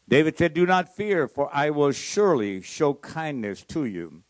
David 0.08 0.38
said, 0.38 0.54
Do 0.54 0.64
not 0.64 0.94
fear, 0.94 1.28
for 1.28 1.50
I 1.52 1.68
will 1.70 1.92
surely 1.92 2.62
show 2.62 2.94
kindness 2.94 3.62
to 3.66 3.84
you 3.84 4.22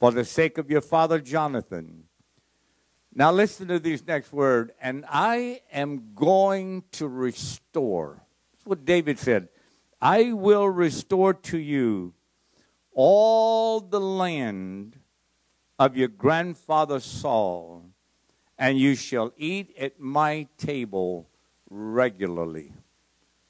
for 0.00 0.10
the 0.10 0.24
sake 0.24 0.56
of 0.56 0.70
your 0.70 0.80
father 0.80 1.20
Jonathan. 1.20 2.04
Now 3.14 3.30
listen 3.30 3.68
to 3.68 3.78
these 3.78 4.06
next 4.06 4.32
words. 4.32 4.72
And 4.80 5.04
I 5.08 5.60
am 5.70 6.14
going 6.14 6.84
to 6.92 7.06
restore. 7.06 8.22
That's 8.52 8.66
what 8.66 8.86
David 8.86 9.18
said. 9.18 9.48
I 10.00 10.32
will 10.32 10.68
restore 10.68 11.34
to 11.34 11.58
you 11.58 12.14
all 12.94 13.80
the 13.80 14.00
land 14.00 14.96
of 15.78 15.96
your 15.96 16.08
grandfather 16.08 17.00
Saul, 17.00 17.84
and 18.58 18.78
you 18.78 18.94
shall 18.94 19.32
eat 19.36 19.74
at 19.78 20.00
my 20.00 20.48
table 20.56 21.28
regularly. 21.70 22.72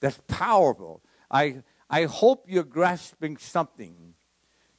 That's 0.01 0.21
powerful. 0.27 1.03
I, 1.33 1.63
I 1.91 2.05
hope 2.05 2.45
you're 2.49 2.63
grasping 2.63 3.39
something. 3.39 4.15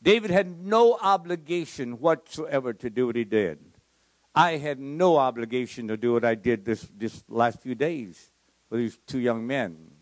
David 0.02 0.32
had 0.32 0.64
no 0.64 0.98
obligation 1.02 2.00
whatsoever 2.00 2.74
to 2.74 2.90
do 2.90 3.08
what 3.08 3.16
he 3.16 3.24
did. 3.26 3.60
I 4.36 4.58
had 4.58 4.80
no 4.80 5.18
obligation 5.18 5.88
to 5.90 5.98
do 5.98 6.14
what 6.14 6.24
I 6.24 6.36
did 6.36 6.66
this, 6.66 6.88
this 6.96 7.24
last 7.28 7.62
few 7.62 7.76
days 7.76 8.32
with 8.70 8.80
these 8.80 8.98
two 9.06 9.20
young 9.20 9.46
men 9.46 9.94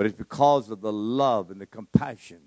but 0.00 0.06
it's 0.06 0.16
because 0.16 0.70
of 0.70 0.80
the 0.80 0.90
love 0.90 1.50
and 1.50 1.60
the 1.60 1.66
compassion. 1.66 2.40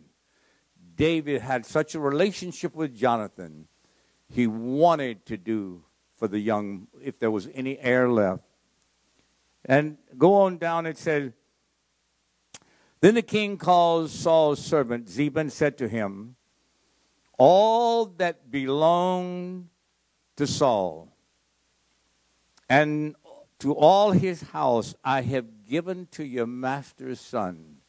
David 0.96 1.39
had 1.39 1.67
such 1.67 1.93
a 1.93 2.00
relationship 2.00 2.74
with 2.74 2.96
Jonathan, 2.96 3.67
he 4.27 4.48
wanted 4.48 5.24
to 5.27 5.38
do 5.38 5.84
for 6.15 6.27
the 6.27 6.39
young, 6.39 6.88
if 7.00 7.20
there 7.20 7.29
was 7.29 7.48
any 7.53 7.77
heir 7.77 8.10
left. 8.10 8.41
And 9.65 10.00
go 10.17 10.34
on 10.34 10.58
down, 10.58 10.88
it 10.88 10.98
says, 10.98 11.32
Then 13.03 13.15
the 13.15 13.22
king 13.22 13.57
called 13.57 14.12
Saul's 14.12 14.63
servant 14.63 15.10
Ziba 15.10 15.41
and 15.41 15.51
said 15.51 15.77
to 15.79 15.89
him, 15.89 16.38
All 17.38 18.05
that 18.05 18.50
belonged 18.50 19.67
to 20.38 20.48
Saul 20.48 21.13
and 22.69 23.13
to 23.60 23.75
all 23.75 24.12
his 24.12 24.41
house 24.41 24.95
I 25.03 25.19
have 25.19 25.65
given 25.65 26.07
to 26.12 26.24
your 26.24 26.48
master's 26.48 27.19
son. 27.19 27.79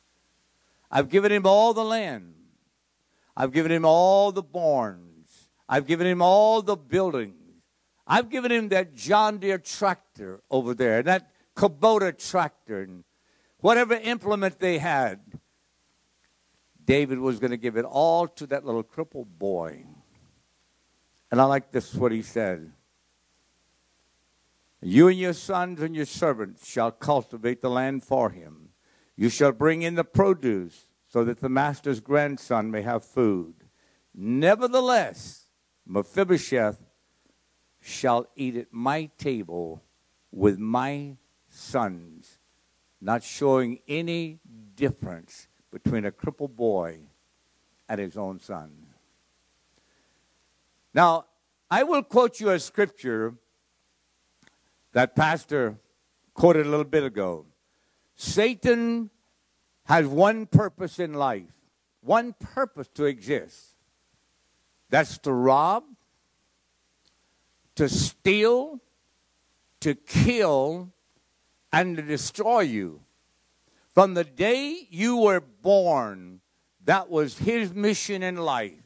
I've 0.90 1.10
given 1.10 1.30
him 1.30 1.46
all 1.46 1.74
the 1.74 1.84
land. 1.84 2.34
I've 3.36 3.52
given 3.52 3.70
him 3.70 3.84
all 3.84 4.32
the 4.32 4.42
barns. 4.42 5.48
I've 5.68 5.86
given 5.86 6.08
him 6.08 6.22
all 6.22 6.60
the 6.60 6.76
buildings. 6.76 7.62
I've 8.04 8.30
given 8.30 8.50
him 8.50 8.68
that 8.70 8.96
John 8.96 9.38
Deere 9.38 9.58
tractor 9.58 10.42
over 10.50 10.74
there, 10.74 11.04
that 11.04 11.30
Kubota 11.54 12.18
tractor, 12.18 12.82
and 12.82 13.04
whatever 13.64 13.94
implement 13.94 14.58
they 14.58 14.76
had. 14.76 15.18
David 16.84 17.18
was 17.18 17.38
going 17.38 17.50
to 17.50 17.56
give 17.56 17.78
it 17.78 17.86
all 17.86 18.28
to 18.28 18.46
that 18.48 18.66
little 18.66 18.82
crippled 18.82 19.38
boy. 19.38 19.86
And 21.30 21.40
I 21.40 21.44
like 21.44 21.72
this, 21.72 21.94
what 21.94 22.12
he 22.12 22.20
said. 22.20 22.70
You 24.82 25.08
and 25.08 25.18
your 25.18 25.32
sons 25.32 25.80
and 25.80 25.96
your 25.96 26.04
servants 26.04 26.68
shall 26.68 26.90
cultivate 26.90 27.62
the 27.62 27.70
land 27.70 28.04
for 28.04 28.28
him. 28.28 28.68
You 29.16 29.30
shall 29.30 29.52
bring 29.52 29.80
in 29.80 29.94
the 29.94 30.04
produce 30.04 30.86
so 31.08 31.24
that 31.24 31.40
the 31.40 31.48
master's 31.48 32.00
grandson 32.00 32.70
may 32.70 32.82
have 32.82 33.02
food. 33.02 33.54
Nevertheless, 34.14 35.46
Mephibosheth 35.86 36.82
shall 37.80 38.26
eat 38.36 38.56
at 38.56 38.74
my 38.74 39.08
table 39.16 39.82
with 40.30 40.58
my 40.58 41.16
sons, 41.48 42.13
not 43.04 43.22
showing 43.22 43.78
any 43.86 44.38
difference 44.76 45.46
between 45.70 46.06
a 46.06 46.10
crippled 46.10 46.56
boy 46.56 46.98
and 47.86 48.00
his 48.00 48.16
own 48.16 48.40
son. 48.40 48.72
Now, 50.94 51.26
I 51.70 51.82
will 51.82 52.02
quote 52.02 52.40
you 52.40 52.48
a 52.48 52.58
scripture 52.58 53.34
that 54.92 55.14
pastor 55.14 55.76
quoted 56.32 56.64
a 56.64 56.70
little 56.70 56.84
bit 56.84 57.04
ago. 57.04 57.44
Satan 58.16 59.10
has 59.84 60.06
one 60.06 60.46
purpose 60.46 60.98
in 60.98 61.12
life, 61.12 61.52
one 62.00 62.32
purpose 62.32 62.88
to 62.94 63.04
exist. 63.04 63.74
That's 64.88 65.18
to 65.18 65.32
rob, 65.32 65.84
to 67.74 67.86
steal, 67.86 68.80
to 69.80 69.94
kill, 69.94 70.93
and 71.74 71.96
to 71.96 72.02
destroy 72.02 72.60
you. 72.60 73.00
From 73.92 74.14
the 74.14 74.24
day 74.24 74.86
you 74.90 75.16
were 75.16 75.40
born, 75.40 76.40
that 76.84 77.10
was 77.10 77.38
his 77.38 77.74
mission 77.74 78.22
in 78.22 78.36
life 78.36 78.82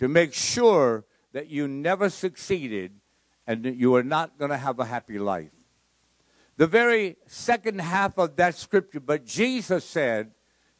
to 0.00 0.08
make 0.08 0.34
sure 0.34 1.04
that 1.32 1.48
you 1.48 1.68
never 1.68 2.10
succeeded 2.10 2.92
and 3.46 3.62
that 3.64 3.76
you 3.76 3.94
are 3.94 4.02
not 4.02 4.38
going 4.38 4.50
to 4.50 4.56
have 4.56 4.80
a 4.80 4.84
happy 4.84 5.18
life. 5.18 5.52
The 6.56 6.66
very 6.66 7.16
second 7.26 7.80
half 7.80 8.18
of 8.18 8.36
that 8.36 8.56
scripture, 8.56 9.00
but 9.00 9.24
Jesus 9.24 9.84
said, 9.84 10.32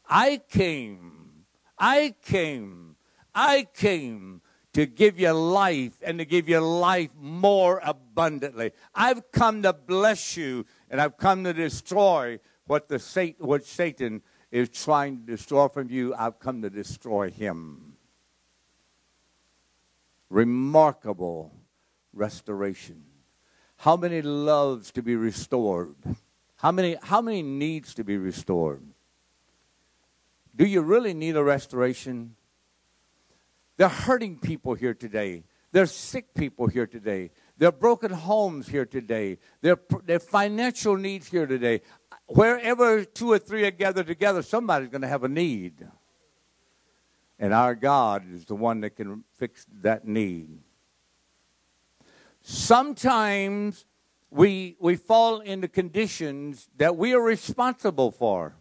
I 0.07 0.41
came, 0.49 1.45
I 1.77 2.15
came, 2.25 2.97
I 3.33 3.67
came 3.73 4.41
to 4.73 4.85
give 4.85 5.19
you 5.19 5.31
life 5.31 5.93
and 6.01 6.17
to 6.19 6.25
give 6.25 6.49
you 6.49 6.59
life 6.59 7.11
more 7.15 7.79
abundantly. 7.83 8.71
I've 8.93 9.31
come 9.31 9.61
to 9.61 9.73
bless 9.73 10.35
you 10.35 10.65
and 10.93 11.01
I've 11.01 11.17
come 11.17 11.43
to 11.45 11.53
destroy 11.53 12.39
what 12.67 12.87
the 12.87 12.99
Satan, 12.99 13.47
what 13.47 13.65
Satan 13.65 14.21
is 14.51 14.69
trying 14.69 15.25
to 15.25 15.31
destroy 15.31 15.67
from 15.67 15.89
you. 15.89 16.13
I've 16.13 16.37
come 16.37 16.61
to 16.61 16.69
destroy 16.69 17.31
him. 17.31 17.95
Remarkable 20.29 21.51
restoration. 22.13 23.05
How 23.77 23.97
many 23.97 24.21
loves 24.21 24.91
to 24.91 25.01
be 25.01 25.15
restored? 25.15 25.95
How 26.57 26.71
many, 26.71 26.95
how 27.01 27.21
many 27.21 27.41
needs 27.41 27.95
to 27.95 28.03
be 28.03 28.19
restored? 28.19 28.83
Do 30.55 30.63
you 30.63 30.81
really 30.81 31.15
need 31.15 31.35
a 31.35 31.43
restoration? 31.43 32.35
They're 33.77 33.87
hurting 33.89 34.37
people 34.37 34.75
here 34.75 34.93
today. 34.93 35.45
There 35.71 35.81
are 35.81 35.87
sick 35.87 36.35
people 36.35 36.67
here 36.67 36.85
today. 36.85 37.31
There 37.57 37.69
are 37.69 37.73
broken 37.73 38.11
homes 38.11 38.67
here 38.67 38.85
today. 38.85 39.37
There 39.61 39.73
are, 39.73 40.01
there 40.05 40.15
are 40.17 40.19
financial 40.19 40.97
needs 40.97 41.27
here 41.27 41.45
today. 41.45 41.81
Wherever 42.27 43.03
two 43.03 43.31
or 43.31 43.39
three 43.39 43.65
are 43.65 43.71
gathered 43.71 44.07
together, 44.07 44.41
somebody's 44.41 44.89
going 44.89 45.01
to 45.01 45.07
have 45.07 45.23
a 45.23 45.29
need. 45.29 45.87
And 47.37 47.53
our 47.53 47.75
God 47.75 48.23
is 48.31 48.45
the 48.45 48.55
one 48.55 48.81
that 48.81 48.91
can 48.91 49.23
fix 49.37 49.65
that 49.81 50.07
need. 50.07 50.59
Sometimes 52.41 53.85
we, 54.31 54.75
we 54.79 54.95
fall 54.95 55.39
into 55.39 55.67
conditions 55.67 56.69
that 56.77 56.97
we 56.97 57.13
are 57.13 57.21
responsible 57.21 58.11
for. 58.11 58.55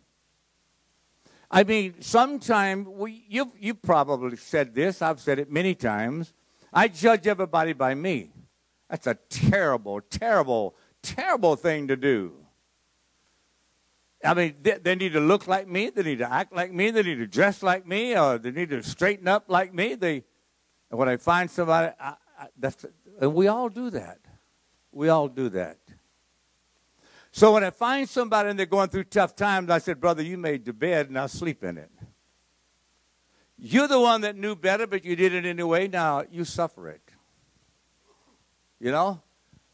I 1.51 1.65
mean, 1.65 1.95
sometimes 2.01 2.89
we, 2.89 3.25
you, 3.29 3.53
you 3.59 3.75
probably 3.75 4.37
said 4.37 4.75
this, 4.75 5.03
I've 5.03 5.21
said 5.21 5.39
it 5.39 5.51
many 5.51 5.75
times. 5.75 6.33
I 6.73 6.89
judge 6.89 7.27
everybody 7.27 7.73
by 7.73 7.95
me. 7.95 8.31
That's 8.93 9.07
a 9.07 9.15
terrible, 9.31 10.03
terrible, 10.03 10.75
terrible 11.03 11.57
thing 11.57 11.89
to 11.89 11.97
do. 11.97 12.35
I 14.23 14.35
mean, 14.35 14.57
they, 14.61 14.73
they, 14.73 14.95
need 14.95 15.15
to 15.15 15.21
look 15.21 15.47
like 15.49 15.67
me. 15.67 15.89
They 15.89 16.03
need 16.03 16.19
to 16.19 16.31
act 16.31 16.53
like 16.53 16.71
me. 16.71 16.91
They 16.91 17.03
need 17.03 17.15
to 17.15 17.27
dress 17.27 17.63
like 17.63 17.87
me, 17.87 18.15
or 18.15 18.37
they 18.37 18.51
need 18.51 18.69
to 18.69 18.83
straighten 18.83 19.29
up 19.29 19.47
like 19.49 19.73
me. 19.73 19.95
They, 19.95 20.25
when 20.91 21.09
I 21.09 21.17
find 21.17 21.51
somebody, 21.51 21.95
I, 21.99 22.17
I, 22.39 22.47
that's, 22.59 22.85
and 23.19 23.33
we 23.33 23.47
all 23.47 23.71
do 23.71 23.89
that. 23.89 24.19
We 24.93 25.09
all 25.09 25.29
do 25.29 25.49
that. 25.49 25.79
So 27.31 27.55
when 27.55 27.65
I 27.65 27.71
find 27.71 28.07
somebody 28.07 28.51
and 28.51 28.59
they're 28.59 28.67
going 28.67 28.91
through 28.91 29.05
tough 29.05 29.35
times, 29.35 29.71
I 29.71 29.79
said, 29.79 30.03
Brother, 30.03 30.23
you 30.23 30.37
made 30.37 30.67
the 30.67 30.75
bed, 30.75 31.11
now 31.11 31.29
sleep 31.29 31.65
in 31.65 31.79
it. 31.79 31.91
You're 33.57 33.89
the 33.89 34.01
one 34.01 34.21
that 34.21 34.37
knew 34.37 34.55
better, 34.55 34.87
but 34.87 35.03
you 35.03 35.17
did 35.17 35.33
it 35.33 35.47
anyway. 35.47 35.89
Now 35.89 36.25
you 36.31 36.45
suffer 36.45 36.91
it. 36.91 37.12
You 38.83 38.91
know? 38.91 39.23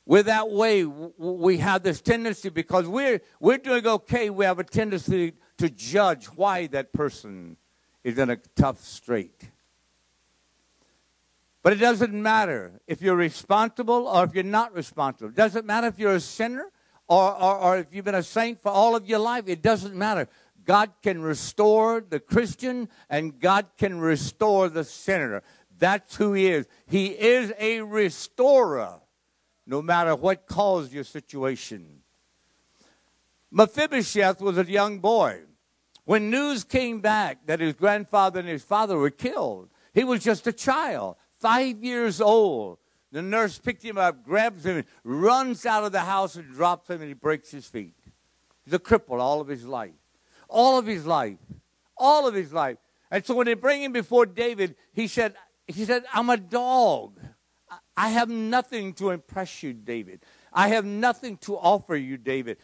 We're 0.04 0.22
that 0.24 0.50
way. 0.50 0.84
We 0.84 1.58
have 1.58 1.82
this 1.82 2.02
tendency 2.02 2.50
because 2.50 2.86
we're, 2.86 3.22
we're 3.40 3.58
doing 3.58 3.86
okay. 3.86 4.28
We 4.28 4.44
have 4.44 4.58
a 4.58 4.64
tendency 4.64 5.32
to 5.56 5.70
judge 5.70 6.26
why 6.26 6.66
that 6.68 6.92
person 6.92 7.56
is 8.04 8.18
in 8.18 8.28
a 8.30 8.36
tough 8.54 8.84
strait. 8.84 9.50
But 11.62 11.72
it 11.72 11.76
doesn't 11.76 12.12
matter 12.14 12.80
if 12.86 13.02
you're 13.02 13.16
responsible 13.16 14.06
or 14.06 14.24
if 14.24 14.34
you're 14.34 14.44
not 14.44 14.74
responsible. 14.74 15.30
It 15.30 15.36
doesn't 15.36 15.66
matter 15.66 15.86
if 15.86 15.98
you're 15.98 16.14
a 16.14 16.20
sinner 16.20 16.70
or, 17.06 17.34
or, 17.34 17.58
or 17.58 17.78
if 17.78 17.86
you've 17.92 18.04
been 18.04 18.14
a 18.14 18.22
saint 18.22 18.62
for 18.62 18.70
all 18.70 18.94
of 18.94 19.08
your 19.08 19.18
life, 19.18 19.44
it 19.46 19.62
doesn't 19.62 19.94
matter. 19.94 20.28
God 20.64 20.90
can 21.02 21.22
restore 21.22 22.04
the 22.06 22.20
Christian 22.20 22.90
and 23.08 23.40
God 23.40 23.66
can 23.78 23.98
restore 23.98 24.68
the 24.68 24.84
sinner. 24.84 25.42
That's 25.78 26.16
who 26.16 26.32
He 26.32 26.48
is. 26.48 26.66
He 26.86 27.06
is 27.06 27.52
a 27.58 27.80
restorer, 27.82 29.00
no 29.66 29.82
matter 29.82 30.14
what 30.14 30.46
caused 30.46 30.92
your 30.92 31.04
situation. 31.04 32.02
Mephibosheth 33.50 34.40
was 34.40 34.58
a 34.58 34.64
young 34.64 34.98
boy. 34.98 35.40
When 36.04 36.30
news 36.30 36.64
came 36.64 37.00
back 37.00 37.46
that 37.46 37.60
his 37.60 37.74
grandfather 37.74 38.40
and 38.40 38.48
his 38.48 38.64
father 38.64 38.96
were 38.96 39.10
killed, 39.10 39.68
he 39.92 40.04
was 40.04 40.22
just 40.22 40.46
a 40.46 40.52
child, 40.52 41.16
five 41.38 41.84
years 41.84 42.20
old. 42.20 42.78
The 43.12 43.22
nurse 43.22 43.58
picked 43.58 43.82
him 43.82 43.98
up, 43.98 44.24
grabs 44.24 44.64
him, 44.64 44.84
runs 45.02 45.64
out 45.64 45.84
of 45.84 45.92
the 45.92 46.00
house 46.00 46.36
and 46.36 46.50
drops 46.52 46.88
him, 46.88 47.00
and 47.00 47.08
he 47.08 47.14
breaks 47.14 47.50
his 47.50 47.66
feet. 47.66 47.94
He's 48.64 48.74
a 48.74 48.78
cripple 48.78 49.20
all 49.20 49.40
of 49.40 49.48
his 49.48 49.66
life. 49.66 49.94
All 50.48 50.78
of 50.78 50.86
his 50.86 51.06
life. 51.06 51.38
All 51.96 52.26
of 52.26 52.34
his 52.34 52.52
life. 52.52 52.78
And 53.10 53.24
so 53.24 53.34
when 53.34 53.46
they 53.46 53.54
bring 53.54 53.82
him 53.82 53.92
before 53.92 54.26
David, 54.26 54.76
he 54.92 55.06
said, 55.06 55.34
he 55.68 55.84
said, 55.84 56.04
I'm 56.12 56.30
a 56.30 56.36
dog. 56.36 57.20
I 57.96 58.08
have 58.08 58.28
nothing 58.28 58.94
to 58.94 59.10
impress 59.10 59.62
you, 59.62 59.72
David. 59.72 60.24
I 60.52 60.68
have 60.68 60.84
nothing 60.84 61.36
to 61.38 61.56
offer 61.56 61.94
you, 61.94 62.16
David. 62.16 62.56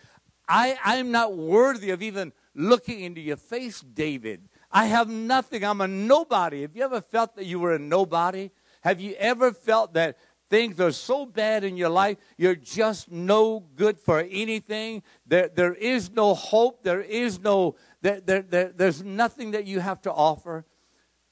I, 0.48 0.78
I 0.84 0.96
am 0.96 1.10
not 1.10 1.36
worthy 1.36 1.90
of 1.90 2.02
even 2.02 2.32
looking 2.54 3.00
into 3.00 3.20
your 3.20 3.36
face, 3.36 3.80
David. 3.80 4.48
I 4.70 4.86
have 4.86 5.08
nothing. 5.08 5.64
I'm 5.64 5.80
a 5.80 5.88
nobody. 5.88 6.62
Have 6.62 6.74
you 6.74 6.82
ever 6.82 7.00
felt 7.00 7.36
that 7.36 7.46
you 7.46 7.60
were 7.60 7.74
a 7.74 7.78
nobody? 7.78 8.50
Have 8.82 9.00
you 9.00 9.14
ever 9.14 9.52
felt 9.52 9.94
that 9.94 10.18
things 10.50 10.78
are 10.80 10.92
so 10.92 11.26
bad 11.26 11.64
in 11.64 11.76
your 11.76 11.88
life, 11.88 12.16
you're 12.36 12.54
just 12.54 13.10
no 13.10 13.60
good 13.74 13.98
for 13.98 14.20
anything. 14.20 15.02
There, 15.26 15.48
there 15.48 15.74
is 15.74 16.10
no 16.10 16.34
hope. 16.34 16.82
There 16.82 17.00
is 17.00 17.40
no, 17.40 17.76
there, 18.02 18.20
there, 18.20 18.42
there, 18.42 18.72
there's 18.74 19.02
nothing 19.02 19.52
that 19.52 19.66
you 19.66 19.80
have 19.80 20.00
to 20.02 20.12
offer. 20.12 20.64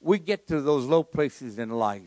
We 0.03 0.19
get 0.19 0.47
to 0.47 0.61
those 0.61 0.85
low 0.85 1.03
places 1.03 1.57
in 1.57 1.69
life. 1.69 2.03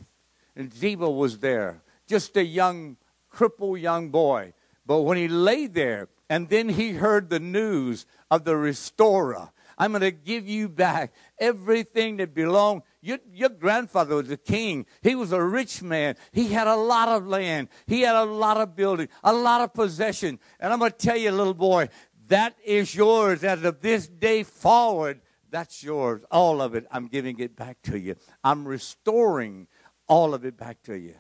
And 0.54 0.72
Ziba 0.72 1.08
was 1.08 1.38
there, 1.38 1.82
just 2.06 2.36
a 2.36 2.44
young, 2.44 2.96
crippled 3.30 3.80
young 3.80 4.10
boy. 4.10 4.54
But 4.86 5.02
when 5.02 5.18
he 5.18 5.28
lay 5.28 5.66
there, 5.66 6.08
and 6.28 6.48
then 6.48 6.68
he 6.68 6.92
heard 6.92 7.30
the 7.30 7.40
news 7.40 8.06
of 8.30 8.44
the 8.44 8.56
restorer, 8.56 9.50
I'm 9.78 9.92
going 9.92 10.00
to 10.00 10.10
give 10.10 10.48
you 10.48 10.68
back 10.68 11.12
everything 11.38 12.16
that 12.16 12.34
belonged. 12.34 12.82
Your, 13.02 13.18
your 13.32 13.50
grandfather 13.50 14.16
was 14.16 14.30
a 14.30 14.36
king. 14.36 14.86
He 15.02 15.14
was 15.14 15.32
a 15.32 15.42
rich 15.42 15.82
man. 15.82 16.16
He 16.32 16.48
had 16.48 16.66
a 16.66 16.76
lot 16.76 17.08
of 17.08 17.26
land. 17.26 17.68
He 17.86 18.00
had 18.00 18.16
a 18.16 18.24
lot 18.24 18.56
of 18.56 18.74
building, 18.74 19.08
a 19.22 19.32
lot 19.32 19.60
of 19.60 19.74
possession. 19.74 20.38
And 20.58 20.72
I'm 20.72 20.78
going 20.78 20.92
to 20.92 20.96
tell 20.96 21.16
you, 21.16 21.30
little 21.30 21.54
boy, 21.54 21.90
that 22.28 22.56
is 22.64 22.94
yours 22.94 23.44
as 23.44 23.62
of 23.64 23.80
this 23.80 24.08
day 24.08 24.42
forward. 24.42 25.20
That's 25.50 25.82
yours. 25.82 26.22
All 26.30 26.60
of 26.60 26.74
it. 26.74 26.86
I'm 26.90 27.06
giving 27.06 27.38
it 27.38 27.56
back 27.56 27.80
to 27.82 27.98
you. 27.98 28.16
I'm 28.42 28.66
restoring 28.66 29.68
all 30.06 30.34
of 30.34 30.44
it 30.44 30.56
back 30.56 30.82
to 30.84 30.98
you. 30.98 31.14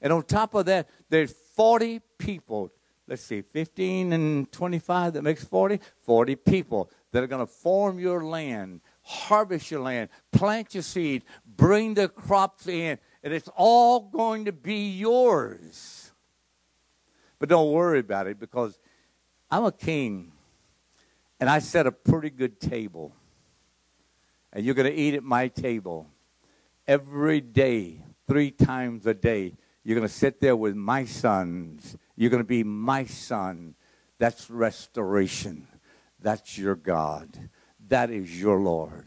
And 0.00 0.12
on 0.12 0.22
top 0.24 0.54
of 0.54 0.66
that, 0.66 0.88
there's 1.08 1.32
40 1.32 2.00
people. 2.18 2.72
Let's 3.08 3.22
see, 3.22 3.42
15 3.42 4.12
and 4.12 4.50
25, 4.50 5.14
that 5.14 5.22
makes 5.22 5.44
40. 5.44 5.80
40 6.02 6.36
people 6.36 6.90
that 7.12 7.22
are 7.22 7.28
going 7.28 7.44
to 7.44 7.50
form 7.50 7.98
your 7.98 8.24
land, 8.24 8.80
harvest 9.02 9.70
your 9.70 9.80
land, 9.80 10.08
plant 10.32 10.74
your 10.74 10.82
seed, 10.82 11.22
bring 11.46 11.94
the 11.94 12.08
crops 12.08 12.66
in, 12.66 12.98
and 13.22 13.32
it's 13.32 13.48
all 13.56 14.00
going 14.00 14.46
to 14.46 14.52
be 14.52 14.90
yours. 14.90 16.12
But 17.38 17.48
don't 17.48 17.70
worry 17.70 18.00
about 18.00 18.26
it 18.26 18.40
because 18.40 18.78
I'm 19.50 19.64
a 19.64 19.72
king 19.72 20.32
and 21.38 21.48
I 21.48 21.60
set 21.60 21.86
a 21.86 21.92
pretty 21.92 22.30
good 22.30 22.60
table. 22.60 23.14
And 24.52 24.64
you're 24.64 24.74
going 24.74 24.90
to 24.90 24.98
eat 24.98 25.14
at 25.14 25.22
my 25.22 25.48
table 25.48 26.08
every 26.86 27.40
day, 27.40 28.02
three 28.26 28.50
times 28.50 29.06
a 29.06 29.14
day. 29.14 29.54
You're 29.84 29.96
going 29.96 30.08
to 30.08 30.12
sit 30.12 30.40
there 30.40 30.56
with 30.56 30.74
my 30.74 31.04
sons. 31.04 31.96
You're 32.16 32.30
going 32.30 32.42
to 32.42 32.48
be 32.48 32.64
my 32.64 33.04
son. 33.04 33.74
That's 34.18 34.50
restoration. 34.50 35.66
That's 36.20 36.56
your 36.58 36.74
God. 36.74 37.50
That 37.88 38.10
is 38.10 38.40
your 38.40 38.58
Lord. 38.60 39.06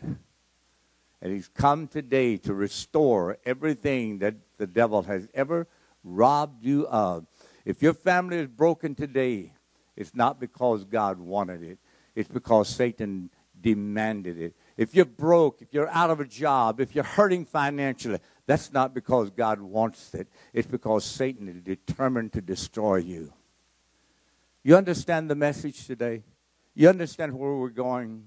And 1.21 1.33
He's 1.33 1.47
come 1.47 1.87
today 1.87 2.37
to 2.37 2.53
restore 2.53 3.37
everything 3.45 4.19
that 4.19 4.35
the 4.57 4.67
devil 4.67 5.01
has 5.03 5.27
ever 5.33 5.67
robbed 6.03 6.63
you 6.63 6.87
of. 6.87 7.25
If 7.65 7.81
your 7.81 7.93
family 7.93 8.37
is 8.37 8.47
broken 8.47 8.95
today, 8.95 9.53
it's 9.95 10.15
not 10.15 10.39
because 10.39 10.85
God 10.85 11.19
wanted 11.19 11.61
it, 11.61 11.77
it's 12.15 12.29
because 12.29 12.69
Satan 12.69 13.29
demanded 13.59 14.39
it. 14.39 14.55
If 14.79 14.95
you're 14.95 15.03
broke, 15.03 15.61
if 15.61 15.73
you're 15.73 15.89
out 15.89 16.09
of 16.09 16.21
a 16.21 16.25
job, 16.25 16.79
if 16.79 16.95
you're 16.95 17.03
hurting 17.03 17.43
financially, 17.43 18.17
that's 18.45 18.71
not 18.71 18.93
because 18.93 19.29
God 19.29 19.59
wants 19.59 20.13
it. 20.13 20.29
It's 20.53 20.69
because 20.69 21.03
Satan 21.03 21.49
is 21.49 21.61
determined 21.61 22.31
to 22.31 22.41
destroy 22.41 22.95
you. 22.95 23.33
You 24.63 24.77
understand 24.77 25.29
the 25.29 25.35
message 25.35 25.85
today? 25.85 26.23
You 26.75 26.87
understand 26.87 27.37
where 27.37 27.55
we're 27.55 27.67
going? 27.67 28.23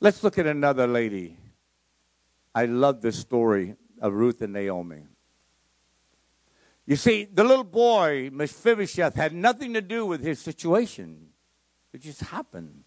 Let's 0.00 0.24
look 0.24 0.36
at 0.36 0.48
another 0.48 0.88
lady. 0.88 1.36
I 2.52 2.64
love 2.64 3.02
this 3.02 3.16
story 3.16 3.76
of 4.00 4.14
Ruth 4.14 4.42
and 4.42 4.52
Naomi. 4.52 5.02
You 6.86 6.96
see, 6.96 7.28
the 7.32 7.44
little 7.44 7.62
boy, 7.62 8.30
Mephibosheth, 8.32 9.14
had 9.14 9.32
nothing 9.32 9.74
to 9.74 9.80
do 9.80 10.04
with 10.04 10.22
his 10.22 10.40
situation. 10.40 11.28
It 11.92 12.02
just 12.02 12.22
happened. 12.22 12.82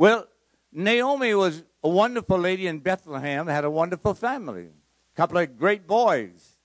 Well, 0.00 0.28
Naomi 0.72 1.34
was 1.34 1.62
a 1.84 1.88
wonderful 1.90 2.38
lady 2.38 2.66
in 2.66 2.78
Bethlehem 2.78 3.48
had 3.48 3.66
a 3.66 3.70
wonderful 3.70 4.14
family, 4.14 4.68
a 4.68 5.14
couple 5.14 5.36
of 5.36 5.58
great 5.58 5.86
boys, 5.86 6.56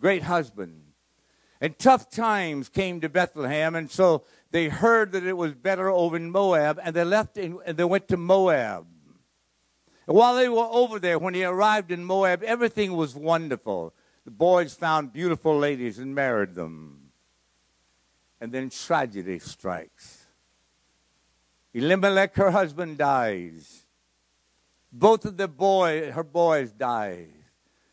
great 0.00 0.24
husband. 0.24 0.82
And 1.60 1.78
tough 1.78 2.10
times 2.10 2.68
came 2.68 3.00
to 3.00 3.08
Bethlehem, 3.08 3.76
and 3.76 3.88
so 3.88 4.24
they 4.50 4.68
heard 4.68 5.12
that 5.12 5.22
it 5.22 5.36
was 5.36 5.54
better 5.54 5.88
over 5.88 6.16
in 6.16 6.32
Moab, 6.32 6.80
and 6.82 6.96
they 6.96 7.04
left 7.04 7.36
in, 7.36 7.60
and 7.64 7.76
they 7.76 7.84
went 7.84 8.08
to 8.08 8.16
Moab. 8.16 8.88
And 10.08 10.16
while 10.16 10.34
they 10.34 10.48
were 10.48 10.68
over 10.68 10.98
there, 10.98 11.20
when 11.20 11.34
they 11.34 11.44
arrived 11.44 11.92
in 11.92 12.04
Moab, 12.04 12.42
everything 12.42 12.96
was 12.96 13.14
wonderful. 13.14 13.94
The 14.24 14.32
boys 14.32 14.74
found 14.74 15.12
beautiful 15.12 15.56
ladies 15.56 16.00
and 16.00 16.12
married 16.12 16.56
them. 16.56 17.12
And 18.40 18.50
then 18.50 18.68
tragedy 18.68 19.38
strikes. 19.38 20.19
Elimelech, 21.74 22.34
her 22.36 22.50
husband, 22.50 22.98
dies. 22.98 23.86
Both 24.92 25.24
of 25.24 25.36
the 25.36 25.48
boy, 25.48 26.10
her 26.10 26.24
boys 26.24 26.72
die. 26.72 27.26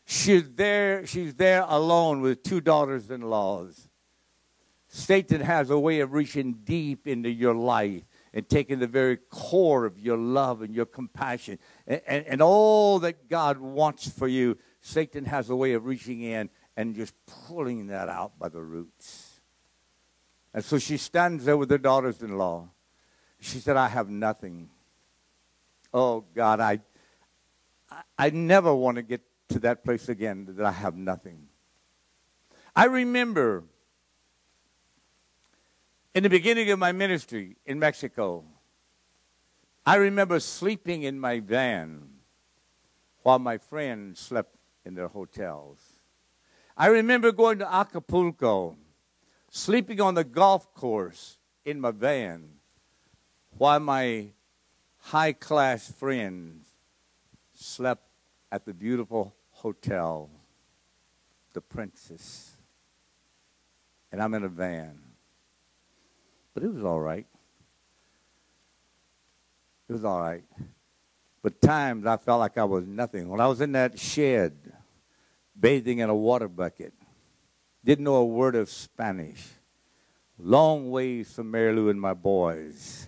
She's 0.04 0.50
there, 0.50 1.06
she's 1.06 1.34
there 1.34 1.64
alone 1.68 2.20
with 2.22 2.42
two 2.42 2.60
daughters 2.60 3.10
in 3.10 3.20
laws. 3.20 3.88
Satan 4.88 5.42
has 5.42 5.68
a 5.68 5.78
way 5.78 6.00
of 6.00 6.14
reaching 6.14 6.54
deep 6.64 7.06
into 7.06 7.28
your 7.28 7.54
life 7.54 8.02
and 8.32 8.48
taking 8.48 8.78
the 8.78 8.86
very 8.86 9.18
core 9.18 9.84
of 9.84 9.98
your 9.98 10.16
love 10.16 10.62
and 10.62 10.74
your 10.74 10.86
compassion 10.86 11.58
and, 11.86 12.00
and, 12.06 12.26
and, 12.26 12.42
all 12.42 12.98
that 13.00 13.28
God 13.28 13.58
wants 13.58 14.08
for 14.08 14.26
you. 14.26 14.56
Satan 14.80 15.26
has 15.26 15.50
a 15.50 15.56
way 15.56 15.74
of 15.74 15.84
reaching 15.84 16.22
in 16.22 16.48
and 16.74 16.96
just 16.96 17.12
pulling 17.46 17.88
that 17.88 18.08
out 18.08 18.38
by 18.38 18.48
the 18.48 18.62
roots. 18.62 19.40
And 20.54 20.64
so 20.64 20.78
she 20.78 20.96
stands 20.96 21.44
there 21.44 21.56
with 21.56 21.70
her 21.70 21.78
daughters 21.78 22.22
in 22.22 22.38
law. 22.38 22.70
She 23.40 23.60
said, 23.60 23.76
I 23.76 23.88
have 23.88 24.08
nothing. 24.08 24.68
Oh, 25.92 26.24
God, 26.34 26.60
I, 26.60 26.80
I 28.18 28.30
never 28.30 28.74
want 28.74 28.96
to 28.96 29.02
get 29.02 29.22
to 29.50 29.58
that 29.60 29.84
place 29.84 30.08
again 30.08 30.46
that 30.56 30.64
I 30.64 30.72
have 30.72 30.96
nothing. 30.96 31.46
I 32.74 32.84
remember 32.84 33.64
in 36.14 36.22
the 36.22 36.30
beginning 36.30 36.70
of 36.70 36.78
my 36.78 36.92
ministry 36.92 37.56
in 37.64 37.78
Mexico, 37.78 38.44
I 39.86 39.96
remember 39.96 40.40
sleeping 40.40 41.04
in 41.04 41.18
my 41.18 41.40
van 41.40 42.08
while 43.22 43.38
my 43.38 43.58
friends 43.58 44.18
slept 44.18 44.54
in 44.84 44.94
their 44.94 45.08
hotels. 45.08 45.78
I 46.76 46.88
remember 46.88 47.32
going 47.32 47.58
to 47.60 47.72
Acapulco, 47.72 48.76
sleeping 49.50 50.00
on 50.00 50.14
the 50.14 50.24
golf 50.24 50.72
course 50.74 51.38
in 51.64 51.80
my 51.80 51.90
van 51.90 52.57
while 53.56 53.80
my 53.80 54.28
high 54.98 55.32
class 55.32 55.90
friends 55.90 56.66
slept 57.54 58.02
at 58.50 58.64
the 58.64 58.74
beautiful 58.74 59.34
hotel, 59.50 60.30
the 61.52 61.60
Princess. 61.60 62.56
And 64.10 64.22
I'm 64.22 64.34
in 64.34 64.44
a 64.44 64.48
van. 64.48 64.98
But 66.54 66.62
it 66.62 66.72
was 66.72 66.84
all 66.84 67.00
right. 67.00 67.26
It 69.88 69.92
was 69.92 70.04
all 70.04 70.20
right. 70.20 70.44
But 71.42 71.60
times 71.60 72.06
I 72.06 72.16
felt 72.16 72.40
like 72.40 72.58
I 72.58 72.64
was 72.64 72.86
nothing. 72.86 73.28
When 73.28 73.40
I 73.40 73.46
was 73.46 73.60
in 73.60 73.72
that 73.72 73.98
shed, 73.98 74.54
bathing 75.58 75.98
in 75.98 76.10
a 76.10 76.14
water 76.14 76.48
bucket, 76.48 76.92
didn't 77.84 78.04
know 78.04 78.16
a 78.16 78.24
word 78.24 78.54
of 78.54 78.68
Spanish, 78.68 79.46
long 80.38 80.90
ways 80.90 81.32
from 81.32 81.50
Mary 81.50 81.74
Lou 81.74 81.88
and 81.88 82.00
my 82.00 82.14
boys. 82.14 83.07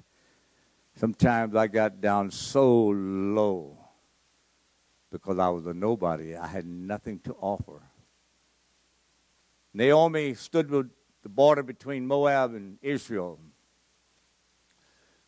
Sometimes 1.01 1.57
I 1.57 1.67
got 1.67 2.03
down 2.03 2.31
so 2.31 2.89
low 2.89 3.79
because 5.11 5.39
I 5.39 5.49
was 5.49 5.65
a 5.65 5.73
nobody. 5.73 6.37
I 6.37 6.47
had 6.47 6.67
nothing 6.67 7.21
to 7.21 7.33
offer. 7.41 7.81
Naomi 9.73 10.35
stood 10.35 10.69
with 10.71 10.91
the 11.23 11.31
border 11.31 11.63
between 11.63 12.07
Moab 12.07 12.53
and 12.53 12.77
Israel. 12.83 13.41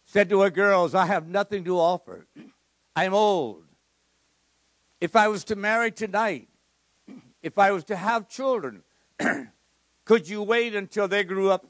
Said 0.05 0.29
to 0.29 0.43
her 0.43 0.51
girls, 0.51 0.95
I 0.95 1.07
have 1.07 1.27
nothing 1.27 1.65
to 1.65 1.79
offer. 1.79 2.27
I'm 2.95 3.15
old. 3.15 3.65
If 5.01 5.17
I 5.17 5.29
was 5.29 5.43
to 5.45 5.57
marry 5.57 5.91
tonight, 5.91 6.49
if 7.43 7.57
I 7.57 7.71
was 7.71 7.85
to 7.85 7.97
have 7.97 8.29
children, 8.29 8.83
could 10.05 10.29
you 10.29 10.43
wait 10.43 10.75
until 10.75 11.09
they 11.09 11.25
grew 11.25 11.51
up 11.51 11.67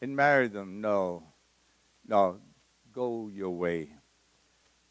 and 0.00 0.14
marry 0.14 0.46
them? 0.46 0.80
No. 0.80 1.24
No. 2.06 2.38
Go 2.94 3.28
your 3.28 3.50
way 3.50 3.90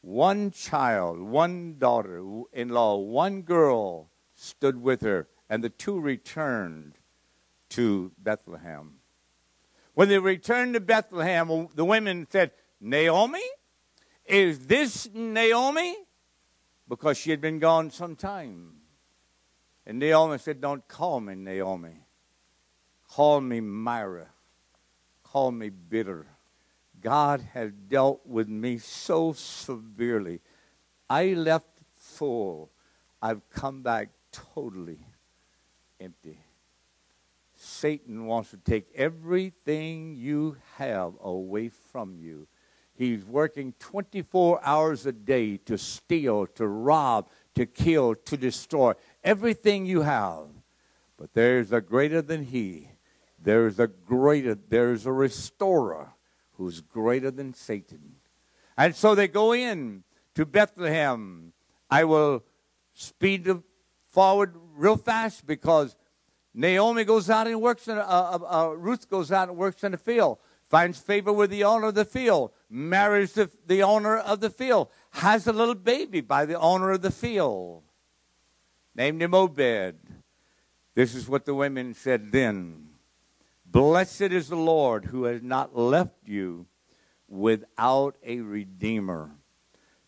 one 0.03 0.51
child, 0.51 1.17
one 1.21 1.77
daughter 1.79 2.21
in 2.51 2.67
law, 2.67 2.97
one 2.97 3.41
girl 3.41 4.09
stood 4.35 4.81
with 4.81 5.01
her, 5.01 5.29
and 5.49 5.63
the 5.63 5.69
two 5.69 5.97
returned 5.97 6.95
to 7.69 8.11
Bethlehem. 8.17 8.95
When 9.93 10.09
they 10.09 10.19
returned 10.19 10.73
to 10.73 10.81
Bethlehem, 10.81 11.69
the 11.73 11.85
women 11.85 12.27
said, 12.29 12.51
Naomi? 12.81 13.43
Is 14.25 14.67
this 14.67 15.07
Naomi? 15.13 15.95
Because 16.89 17.17
she 17.17 17.29
had 17.29 17.39
been 17.39 17.59
gone 17.59 17.89
some 17.89 18.17
time. 18.17 18.73
And 19.85 19.99
Naomi 19.99 20.37
said, 20.37 20.59
Don't 20.59 20.85
call 20.89 21.21
me 21.21 21.35
Naomi. 21.35 22.05
Call 23.07 23.39
me 23.39 23.61
Myra. 23.61 24.27
Call 25.23 25.51
me 25.51 25.69
bitter. 25.69 26.27
God 27.03 27.41
has 27.53 27.71
dealt 27.89 28.25
with 28.25 28.47
me 28.47 28.77
so 28.77 29.33
severely. 29.33 30.39
I 31.09 31.33
left 31.33 31.67
full. 31.95 32.71
I've 33.21 33.47
come 33.49 33.83
back 33.83 34.09
totally 34.31 35.05
empty. 35.99 36.39
Satan 37.55 38.25
wants 38.25 38.51
to 38.51 38.57
take 38.57 38.87
everything 38.95 40.15
you 40.15 40.57
have 40.77 41.13
away 41.21 41.69
from 41.69 42.17
you. 42.17 42.47
He's 42.95 43.25
working 43.25 43.73
24 43.79 44.61
hours 44.63 45.05
a 45.05 45.11
day 45.11 45.57
to 45.57 45.77
steal, 45.77 46.47
to 46.47 46.67
rob, 46.67 47.29
to 47.55 47.65
kill, 47.65 48.15
to 48.15 48.37
destroy 48.37 48.93
everything 49.23 49.85
you 49.85 50.01
have. 50.01 50.47
But 51.17 51.33
there's 51.33 51.71
a 51.71 51.81
greater 51.81 52.21
than 52.21 52.43
he. 52.45 52.89
There's 53.41 53.79
a 53.79 53.87
greater, 53.87 54.55
there's 54.55 55.05
a 55.05 55.11
restorer 55.11 56.12
who's 56.57 56.81
greater 56.81 57.31
than 57.31 57.53
Satan. 57.53 58.15
And 58.77 58.95
so 58.95 59.15
they 59.15 59.27
go 59.27 59.53
in 59.53 60.03
to 60.35 60.45
Bethlehem. 60.45 61.53
I 61.89 62.03
will 62.03 62.43
speed 62.93 63.49
forward 64.07 64.55
real 64.75 64.97
fast 64.97 65.45
because 65.45 65.95
Naomi 66.53 67.03
goes 67.03 67.29
out 67.29 67.47
and 67.47 67.61
works 67.61 67.87
in, 67.87 67.97
uh, 67.97 68.01
uh, 68.01 68.39
uh, 68.45 68.69
Ruth 68.69 69.09
goes 69.09 69.31
out 69.31 69.49
and 69.49 69.57
works 69.57 69.83
in 69.83 69.91
the 69.91 69.97
field, 69.97 70.37
finds 70.69 70.99
favor 70.99 71.33
with 71.33 71.49
the 71.49 71.63
owner 71.63 71.87
of 71.87 71.95
the 71.95 72.05
field, 72.05 72.51
marries 72.69 73.33
the, 73.33 73.49
the 73.65 73.81
owner 73.81 74.17
of 74.17 74.39
the 74.39 74.49
field, 74.49 74.89
has 75.11 75.47
a 75.47 75.53
little 75.53 75.75
baby 75.75 76.21
by 76.21 76.45
the 76.45 76.59
owner 76.59 76.91
of 76.91 77.01
the 77.01 77.11
field, 77.11 77.83
named 78.95 79.21
him 79.21 79.33
Obed. 79.33 79.95
This 80.95 81.15
is 81.15 81.27
what 81.27 81.45
the 81.45 81.55
women 81.55 81.95
said 81.95 82.31
then. 82.31 82.92
Blessed 83.73 84.21
is 84.21 84.49
the 84.49 84.55
Lord 84.55 85.05
who 85.05 85.23
has 85.23 85.41
not 85.41 85.75
left 85.75 86.27
you 86.27 86.67
without 87.27 88.17
a 88.23 88.39
redeemer. 88.41 89.31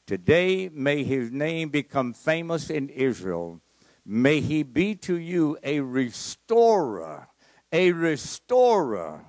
Today, 0.05 0.69
may 0.71 1.03
his 1.03 1.31
name 1.31 1.69
become 1.69 2.13
famous 2.13 2.69
in 2.69 2.89
Israel. 2.89 3.61
May 4.05 4.39
he 4.39 4.61
be 4.61 4.93
to 4.97 5.17
you 5.17 5.57
a 5.63 5.79
restorer, 5.79 7.27
a 7.71 7.91
restorer 7.91 9.25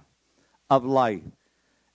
of 0.68 0.85
life 0.85 1.25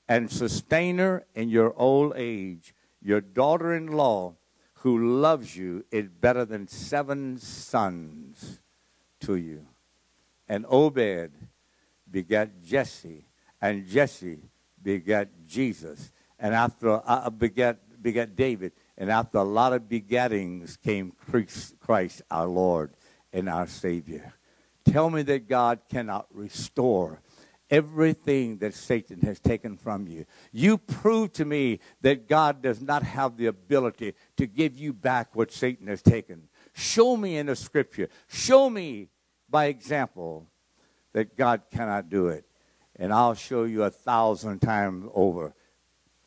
and 0.10 0.32
sustainer 0.32 1.28
in 1.36 1.50
your 1.50 1.76
old 1.78 2.14
age. 2.16 2.74
Your 3.04 3.22
daughter 3.22 3.72
in 3.72 3.86
law, 3.86 4.34
who 4.80 5.20
loves 5.20 5.56
you, 5.56 5.86
is 5.92 6.10
better 6.10 6.44
than 6.44 6.68
seven 6.68 7.38
sons 7.38 8.62
to 9.20 9.36
you. 9.36 9.68
And 10.50 10.66
Obed 10.68 11.34
begat 12.12 12.62
Jesse, 12.64 13.26
and 13.62 13.88
Jesse 13.88 14.50
begat 14.82 15.30
Jesus, 15.48 16.12
and 16.40 16.54
after 16.54 17.02
uh, 17.06 17.30
begat 17.30 17.80
begat 18.02 18.36
David, 18.36 18.74
and 18.98 19.12
after 19.12 19.38
a 19.38 19.44
lot 19.44 19.74
of 19.74 19.88
begettings 19.88 20.78
came 20.78 21.14
Christ, 21.80 22.22
our 22.30 22.48
Lord 22.48 22.94
and 23.32 23.48
our 23.48 23.68
Savior. 23.68 24.34
Tell 24.86 25.10
me 25.10 25.22
that 25.24 25.48
God 25.48 25.82
cannot 25.90 26.26
restore 26.32 27.22
everything 27.70 28.58
that 28.58 28.74
Satan 28.74 29.22
has 29.22 29.40
taken 29.40 29.78
from 29.78 30.08
you. 30.08 30.26
You 30.52 30.78
prove 30.78 31.32
to 31.34 31.46
me 31.46 31.80
that 32.02 32.28
God 32.28 32.62
does 32.62 32.82
not 32.82 33.02
have 33.04 33.38
the 33.38 33.46
ability 33.46 34.14
to 34.36 34.46
give 34.46 34.78
you 34.78 34.92
back 34.92 35.36
what 35.36 35.52
Satan 35.52 35.88
has 35.88 36.02
taken. 36.02 36.50
Show 36.74 37.16
me 37.16 37.38
in 37.38 37.46
the 37.46 37.56
scripture. 37.56 38.10
Show 38.28 38.70
me 38.70 39.08
by 39.50 39.66
example 39.66 40.48
that 41.14 41.36
God 41.36 41.64
cannot 41.72 42.10
do 42.10 42.28
it. 42.28 42.46
And 42.96 43.14
I'll 43.14 43.34
show 43.34 43.64
you 43.64 43.84
a 43.84 43.90
thousand 43.90 44.60
times 44.60 45.10
over. 45.14 45.54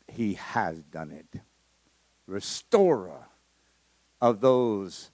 He 0.07 0.33
has 0.35 0.81
done 0.83 1.11
it. 1.11 1.41
Restorer 2.27 3.27
of 4.21 4.41
those. 4.41 5.11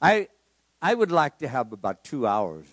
I, 0.00 0.28
I 0.80 0.94
would 0.94 1.10
like 1.10 1.38
to 1.38 1.48
have 1.48 1.72
about 1.72 2.04
two 2.04 2.26
hours, 2.26 2.66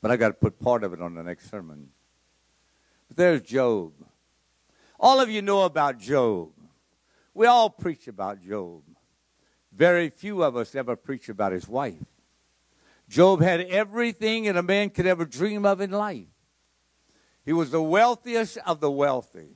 but 0.00 0.10
I 0.10 0.16
got 0.16 0.28
to 0.28 0.34
put 0.34 0.58
part 0.58 0.84
of 0.84 0.92
it 0.92 1.02
on 1.02 1.14
the 1.14 1.22
next 1.22 1.50
sermon. 1.50 1.90
But 3.08 3.16
there's 3.16 3.42
Job. 3.42 3.92
All 4.98 5.20
of 5.20 5.30
you 5.30 5.42
know 5.42 5.62
about 5.62 5.98
Job. 5.98 6.50
We 7.34 7.46
all 7.46 7.70
preach 7.70 8.08
about 8.08 8.42
Job. 8.42 8.82
Very 9.72 10.10
few 10.10 10.42
of 10.42 10.56
us 10.56 10.74
ever 10.74 10.96
preach 10.96 11.28
about 11.28 11.52
his 11.52 11.66
wife. 11.66 11.96
Job 13.12 13.42
had 13.42 13.60
everything 13.60 14.44
that 14.44 14.56
a 14.56 14.62
man 14.62 14.88
could 14.88 15.06
ever 15.06 15.26
dream 15.26 15.66
of 15.66 15.82
in 15.82 15.90
life. 15.90 16.32
He 17.44 17.52
was 17.52 17.70
the 17.70 17.82
wealthiest 17.82 18.56
of 18.64 18.80
the 18.80 18.90
wealthy. 18.90 19.50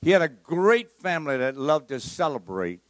He 0.00 0.12
had 0.12 0.22
a 0.22 0.28
great 0.28 0.90
family 0.90 1.36
that 1.36 1.58
loved 1.58 1.88
to 1.88 2.00
celebrate. 2.00 2.80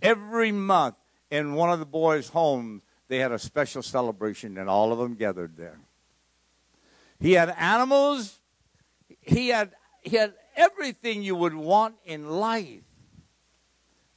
Every 0.00 0.52
month 0.52 0.94
in 1.32 1.54
one 1.54 1.70
of 1.70 1.80
the 1.80 1.84
boys' 1.84 2.28
homes, 2.28 2.84
they 3.08 3.18
had 3.18 3.32
a 3.32 3.40
special 3.40 3.82
celebration, 3.82 4.56
and 4.56 4.70
all 4.70 4.92
of 4.92 5.00
them 5.00 5.16
gathered 5.16 5.56
there. 5.56 5.80
He 7.18 7.32
had 7.32 7.52
animals. 7.58 8.38
He 9.20 9.48
had, 9.48 9.72
he 10.00 10.16
had 10.16 10.34
everything 10.54 11.24
you 11.24 11.34
would 11.34 11.54
want 11.54 11.96
in 12.04 12.30
life. 12.30 12.84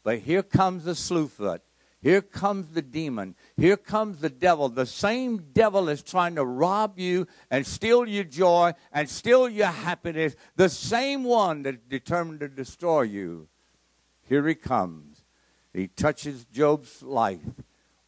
But 0.04 0.20
here 0.20 0.44
comes 0.44 0.84
the 0.84 0.92
slewfoot. 0.92 1.62
Here 2.02 2.24
comes 2.24 2.70
the 2.70 2.82
demon. 2.82 3.36
Here 3.58 3.78
comes 3.78 4.18
the 4.18 4.30
devil. 4.30 4.70
The 4.70 4.88
same 4.88 5.50
devil 5.54 5.88
is 5.88 6.02
trying 6.02 6.34
to 6.36 6.46
rob 6.46 6.98
you 6.98 7.28
and 7.52 7.66
steal 7.66 8.08
your 8.08 8.24
joy 8.24 8.74
and 8.92 9.08
steal 9.08 9.48
your 9.48 9.68
happiness. 9.68 10.36
The 10.56 10.70
same 10.70 11.24
one 11.24 11.62
that's 11.62 11.78
determined 11.88 12.40
to 12.40 12.48
destroy 12.48 13.04
you. 13.04 13.48
Here 14.28 14.48
he 14.48 14.56
comes. 14.56 15.24
He 15.74 15.88
touches 15.88 16.46
Job's 16.46 17.04
life. 17.04 17.40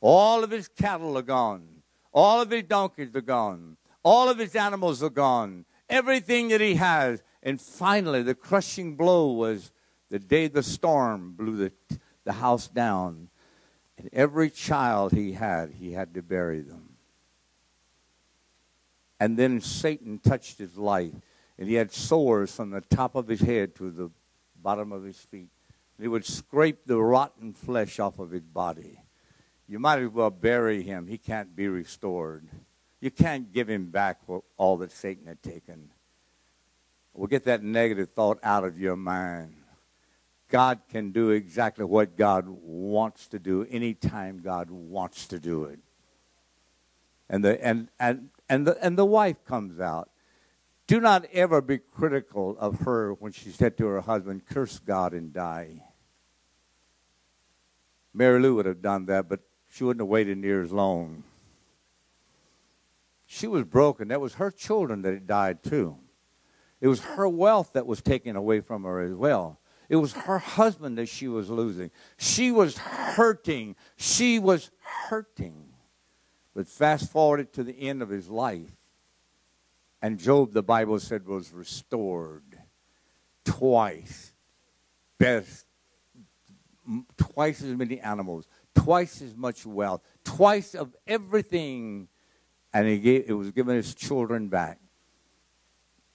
All 0.01 0.43
of 0.43 0.49
his 0.49 0.67
cattle 0.67 1.15
are 1.17 1.21
gone. 1.21 1.67
All 2.11 2.41
of 2.41 2.49
his 2.49 2.63
donkeys 2.63 3.15
are 3.15 3.21
gone. 3.21 3.77
All 4.01 4.27
of 4.27 4.39
his 4.39 4.55
animals 4.55 5.03
are 5.03 5.09
gone. 5.09 5.65
Everything 5.87 6.47
that 6.47 6.61
he 6.61 6.75
has. 6.75 7.21
And 7.43 7.61
finally, 7.61 8.23
the 8.23 8.35
crushing 8.35 8.95
blow 8.95 9.31
was 9.33 9.71
the 10.09 10.19
day 10.19 10.47
the 10.47 10.63
storm 10.63 11.33
blew 11.33 11.57
the, 11.57 11.99
the 12.23 12.33
house 12.33 12.67
down 12.67 13.29
and 13.97 14.09
every 14.11 14.49
child 14.49 15.11
he 15.11 15.33
had, 15.33 15.71
he 15.71 15.91
had 15.91 16.13
to 16.13 16.21
bury 16.21 16.61
them. 16.61 16.95
And 19.19 19.37
then 19.37 19.61
Satan 19.61 20.19
touched 20.19 20.57
his 20.57 20.77
life, 20.77 21.13
and 21.57 21.69
he 21.69 21.75
had 21.75 21.91
sores 21.91 22.53
from 22.53 22.71
the 22.71 22.81
top 22.81 23.15
of 23.15 23.27
his 23.27 23.41
head 23.41 23.75
to 23.75 23.91
the 23.91 24.11
bottom 24.61 24.91
of 24.91 25.03
his 25.03 25.17
feet. 25.17 25.49
He 25.99 26.07
would 26.07 26.25
scrape 26.25 26.85
the 26.85 26.99
rotten 26.99 27.53
flesh 27.53 27.99
off 27.99 28.19
of 28.19 28.31
his 28.31 28.41
body. 28.41 28.99
You 29.67 29.79
might 29.79 29.99
as 29.99 30.09
well 30.09 30.29
bury 30.29 30.81
him. 30.81 31.07
He 31.07 31.17
can't 31.17 31.55
be 31.55 31.67
restored. 31.67 32.49
You 32.99 33.11
can't 33.11 33.53
give 33.53 33.69
him 33.69 33.91
back 33.91 34.19
all 34.57 34.77
that 34.77 34.91
Satan 34.91 35.27
had 35.27 35.41
taken. 35.41 35.89
We'll 37.13 37.27
get 37.27 37.45
that 37.45 37.63
negative 37.63 38.09
thought 38.09 38.39
out 38.43 38.65
of 38.65 38.79
your 38.79 38.95
mind. 38.95 39.55
God 40.53 40.81
can 40.87 41.11
do 41.11 41.31
exactly 41.31 41.83
what 41.83 42.15
God 42.15 42.45
wants 42.47 43.25
to 43.29 43.39
do 43.39 43.65
anytime 43.71 44.39
God 44.39 44.69
wants 44.69 45.25
to 45.29 45.39
do 45.39 45.63
it. 45.63 45.79
And 47.27 47.43
the, 47.43 47.65
and, 47.65 47.89
and, 47.99 48.29
and, 48.47 48.67
the, 48.67 48.77
and 48.85 48.95
the 48.95 49.05
wife 49.05 49.43
comes 49.45 49.79
out. 49.79 50.11
Do 50.85 50.99
not 51.01 51.25
ever 51.33 51.59
be 51.59 51.79
critical 51.79 52.55
of 52.59 52.81
her 52.81 53.13
when 53.15 53.31
she 53.31 53.49
said 53.49 53.77
to 53.77 53.87
her 53.87 54.01
husband, 54.01 54.45
Curse 54.45 54.77
God 54.77 55.13
and 55.13 55.33
die. 55.33 55.85
Mary 58.13 58.39
Lou 58.39 58.53
would 58.53 58.67
have 58.67 58.83
done 58.83 59.07
that, 59.07 59.27
but 59.27 59.39
she 59.71 59.83
wouldn't 59.83 60.01
have 60.01 60.09
waited 60.09 60.37
near 60.37 60.61
as 60.61 60.71
long. 60.71 61.23
She 63.25 63.47
was 63.47 63.63
broken. 63.63 64.09
That 64.09 64.21
was 64.21 64.35
her 64.35 64.51
children 64.51 65.01
that 65.01 65.15
had 65.15 65.25
died 65.25 65.63
too. 65.63 65.97
It 66.79 66.89
was 66.89 66.99
her 66.99 67.27
wealth 67.27 67.73
that 67.73 67.87
was 67.87 68.03
taken 68.03 68.35
away 68.35 68.59
from 68.61 68.83
her 68.83 69.01
as 69.01 69.15
well. 69.15 69.57
It 69.89 69.97
was 69.97 70.13
her 70.13 70.39
husband 70.39 70.97
that 70.97 71.07
she 71.07 71.27
was 71.27 71.49
losing. 71.49 71.91
She 72.17 72.51
was 72.51 72.77
hurting. 72.77 73.75
She 73.95 74.39
was 74.39 74.71
hurting. 74.79 75.73
But 76.55 76.67
fast 76.67 77.11
forwarded 77.11 77.53
to 77.53 77.63
the 77.63 77.73
end 77.73 78.01
of 78.01 78.09
his 78.09 78.29
life, 78.29 78.75
and 80.01 80.19
Job, 80.19 80.51
the 80.51 80.61
Bible 80.61 80.99
said, 80.99 81.25
was 81.25 81.51
restored 81.51 82.59
twice. 83.43 84.33
Best, 85.17 85.65
twice 87.17 87.63
as 87.63 87.75
many 87.75 87.99
animals, 87.99 88.45
twice 88.75 89.21
as 89.21 89.35
much 89.35 89.65
wealth, 89.65 90.01
twice 90.23 90.75
of 90.75 90.95
everything. 91.07 92.07
And 92.73 92.87
he 92.87 92.99
gave, 92.99 93.29
it 93.29 93.33
was 93.33 93.51
given 93.51 93.75
his 93.75 93.95
children 93.95 94.49
back 94.49 94.79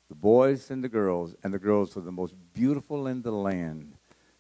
the 0.09 0.15
boys 0.15 0.71
and 0.71 0.83
the 0.83 0.89
girls, 0.89 1.35
and 1.43 1.53
the 1.53 1.59
girls 1.59 1.95
were 1.95 2.03
the 2.03 2.13
most 2.13 2.35
beautiful 2.55 3.07
in 3.07 3.23
the 3.23 3.31
land. 3.31 3.95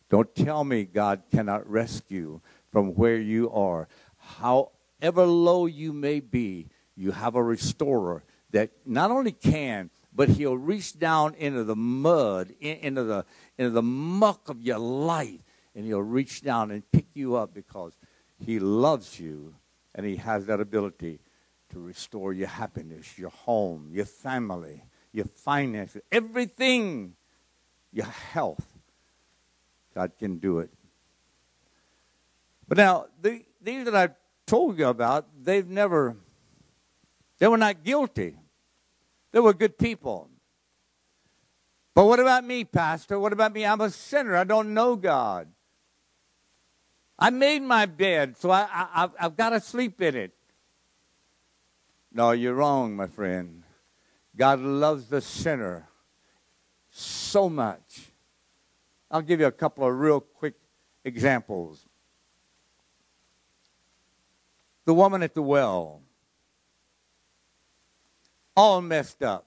Don't 0.08 0.34
tell 0.34 0.64
me 0.64 0.84
God 0.84 1.22
cannot 1.30 1.68
rescue 1.68 2.40
from 2.72 2.94
where 2.94 3.18
you 3.18 3.50
are. 3.50 3.88
However 4.16 5.26
low 5.26 5.66
you 5.66 5.92
may 5.92 6.20
be, 6.20 6.68
you 6.96 7.12
have 7.12 7.34
a 7.34 7.42
restorer 7.42 8.24
that 8.50 8.70
not 8.86 9.10
only 9.10 9.32
can, 9.32 9.90
but 10.14 10.30
he'll 10.30 10.56
reach 10.56 10.98
down 10.98 11.34
into 11.34 11.64
the 11.64 11.76
mud, 11.76 12.50
into 12.60 13.04
the, 13.04 13.26
into 13.58 13.70
the 13.70 13.82
muck 13.82 14.48
of 14.48 14.62
your 14.62 14.78
life, 14.78 15.42
and 15.74 15.84
he'll 15.84 16.02
reach 16.02 16.42
down 16.42 16.70
and 16.70 16.90
pick 16.90 17.06
you 17.14 17.36
up 17.36 17.52
because 17.52 17.92
he 18.38 18.58
loves 18.58 19.20
you 19.20 19.54
and 19.94 20.06
he 20.06 20.16
has 20.16 20.46
that 20.46 20.60
ability 20.60 21.20
to 21.70 21.78
restore 21.78 22.32
your 22.32 22.48
happiness, 22.48 23.18
your 23.18 23.30
home, 23.30 23.88
your 23.92 24.06
family 24.06 24.82
your 25.12 25.26
finances, 25.26 26.02
everything, 26.10 27.14
your 27.92 28.06
health. 28.06 28.64
God 29.94 30.12
can 30.18 30.38
do 30.38 30.60
it. 30.60 30.70
But 32.68 32.78
now, 32.78 33.06
the, 33.20 33.42
these 33.60 33.84
that 33.86 33.94
I've 33.94 34.14
told 34.46 34.78
you 34.78 34.88
about, 34.88 35.26
they've 35.42 35.66
never, 35.66 36.16
they 37.38 37.48
were 37.48 37.56
not 37.56 37.82
guilty. 37.82 38.36
They 39.32 39.40
were 39.40 39.54
good 39.54 39.78
people. 39.78 40.28
But 41.94 42.04
what 42.04 42.20
about 42.20 42.44
me, 42.44 42.64
Pastor? 42.64 43.18
What 43.18 43.32
about 43.32 43.52
me? 43.52 43.66
I'm 43.66 43.80
a 43.80 43.90
sinner. 43.90 44.36
I 44.36 44.44
don't 44.44 44.72
know 44.74 44.94
God. 44.94 45.48
I 47.18 47.30
made 47.30 47.62
my 47.62 47.86
bed, 47.86 48.36
so 48.36 48.50
I, 48.50 48.68
I, 48.70 49.08
I've 49.18 49.36
got 49.36 49.50
to 49.50 49.60
sleep 49.60 50.00
in 50.00 50.14
it. 50.14 50.32
No, 52.12 52.30
you're 52.30 52.54
wrong, 52.54 52.94
my 52.94 53.08
friend. 53.08 53.64
God 54.38 54.60
loves 54.60 55.06
the 55.06 55.20
sinner 55.20 55.88
so 56.90 57.50
much. 57.50 58.06
I'll 59.10 59.20
give 59.20 59.40
you 59.40 59.46
a 59.46 59.52
couple 59.52 59.86
of 59.86 59.98
real 59.98 60.20
quick 60.20 60.54
examples. 61.04 61.84
The 64.84 64.94
woman 64.94 65.24
at 65.24 65.34
the 65.34 65.42
well, 65.42 66.02
all 68.56 68.80
messed 68.80 69.22
up. 69.24 69.46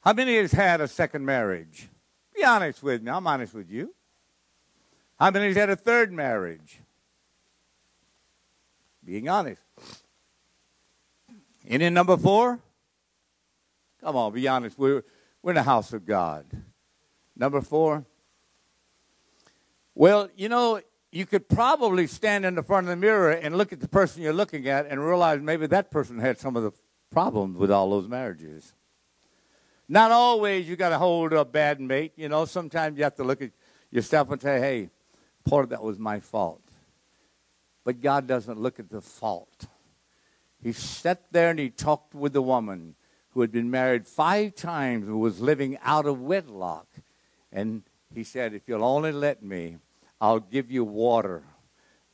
How 0.00 0.14
many 0.14 0.36
has 0.38 0.52
had 0.52 0.80
a 0.80 0.88
second 0.88 1.24
marriage? 1.24 1.88
Be 2.34 2.44
honest 2.44 2.82
with 2.82 3.02
me. 3.02 3.10
I'm 3.10 3.26
honest 3.26 3.52
with 3.52 3.70
you. 3.70 3.94
How 5.20 5.30
many 5.30 5.48
has 5.48 5.56
had 5.56 5.70
a 5.70 5.76
third 5.76 6.12
marriage? 6.12 6.80
Being 9.04 9.28
honest. 9.28 9.62
And 11.68 11.94
number 11.94 12.16
four? 12.16 12.58
Come 14.02 14.16
on, 14.16 14.32
be 14.32 14.48
honest. 14.48 14.78
We're, 14.78 15.04
we're 15.42 15.52
in 15.52 15.56
the 15.56 15.62
house 15.62 15.92
of 15.92 16.04
God. 16.04 16.44
Number 17.36 17.60
four. 17.60 18.04
Well, 19.94 20.28
you 20.36 20.48
know, 20.48 20.80
you 21.12 21.26
could 21.26 21.48
probably 21.48 22.06
stand 22.06 22.44
in 22.44 22.54
the 22.54 22.62
front 22.62 22.86
of 22.86 22.90
the 22.90 22.96
mirror 22.96 23.30
and 23.30 23.56
look 23.56 23.72
at 23.72 23.80
the 23.80 23.88
person 23.88 24.22
you're 24.22 24.32
looking 24.32 24.66
at 24.66 24.86
and 24.86 25.04
realize 25.04 25.40
maybe 25.40 25.66
that 25.68 25.90
person 25.90 26.18
had 26.18 26.38
some 26.38 26.56
of 26.56 26.62
the 26.62 26.72
problems 27.10 27.58
with 27.58 27.70
all 27.70 27.90
those 27.90 28.08
marriages. 28.08 28.72
Not 29.88 30.10
always 30.10 30.68
you 30.68 30.74
got 30.74 30.88
to 30.88 30.98
hold 30.98 31.32
a 31.32 31.44
bad 31.44 31.80
mate. 31.80 32.12
You 32.16 32.28
know, 32.28 32.44
sometimes 32.44 32.96
you 32.96 33.04
have 33.04 33.16
to 33.16 33.24
look 33.24 33.42
at 33.42 33.50
yourself 33.90 34.30
and 34.30 34.40
say, 34.40 34.58
hey, 34.58 34.90
part 35.44 35.64
of 35.64 35.70
that 35.70 35.82
was 35.82 35.98
my 35.98 36.18
fault. 36.20 36.62
But 37.84 38.00
God 38.00 38.26
doesn't 38.26 38.58
look 38.58 38.80
at 38.80 38.88
the 38.88 39.02
fault. 39.02 39.66
He 40.62 40.72
sat 40.72 41.30
there 41.30 41.50
and 41.50 41.58
he 41.58 41.68
talked 41.68 42.14
with 42.14 42.32
the 42.32 42.42
woman 42.42 42.94
who 43.32 43.40
had 43.40 43.52
been 43.52 43.70
married 43.70 44.06
five 44.06 44.54
times 44.54 45.06
and 45.06 45.20
was 45.20 45.40
living 45.40 45.78
out 45.82 46.06
of 46.06 46.20
wedlock. 46.20 46.86
And 47.50 47.82
he 48.14 48.24
said, 48.24 48.54
If 48.54 48.62
you'll 48.66 48.84
only 48.84 49.12
let 49.12 49.42
me, 49.42 49.78
I'll 50.20 50.40
give 50.40 50.70
you 50.70 50.84
water 50.84 51.42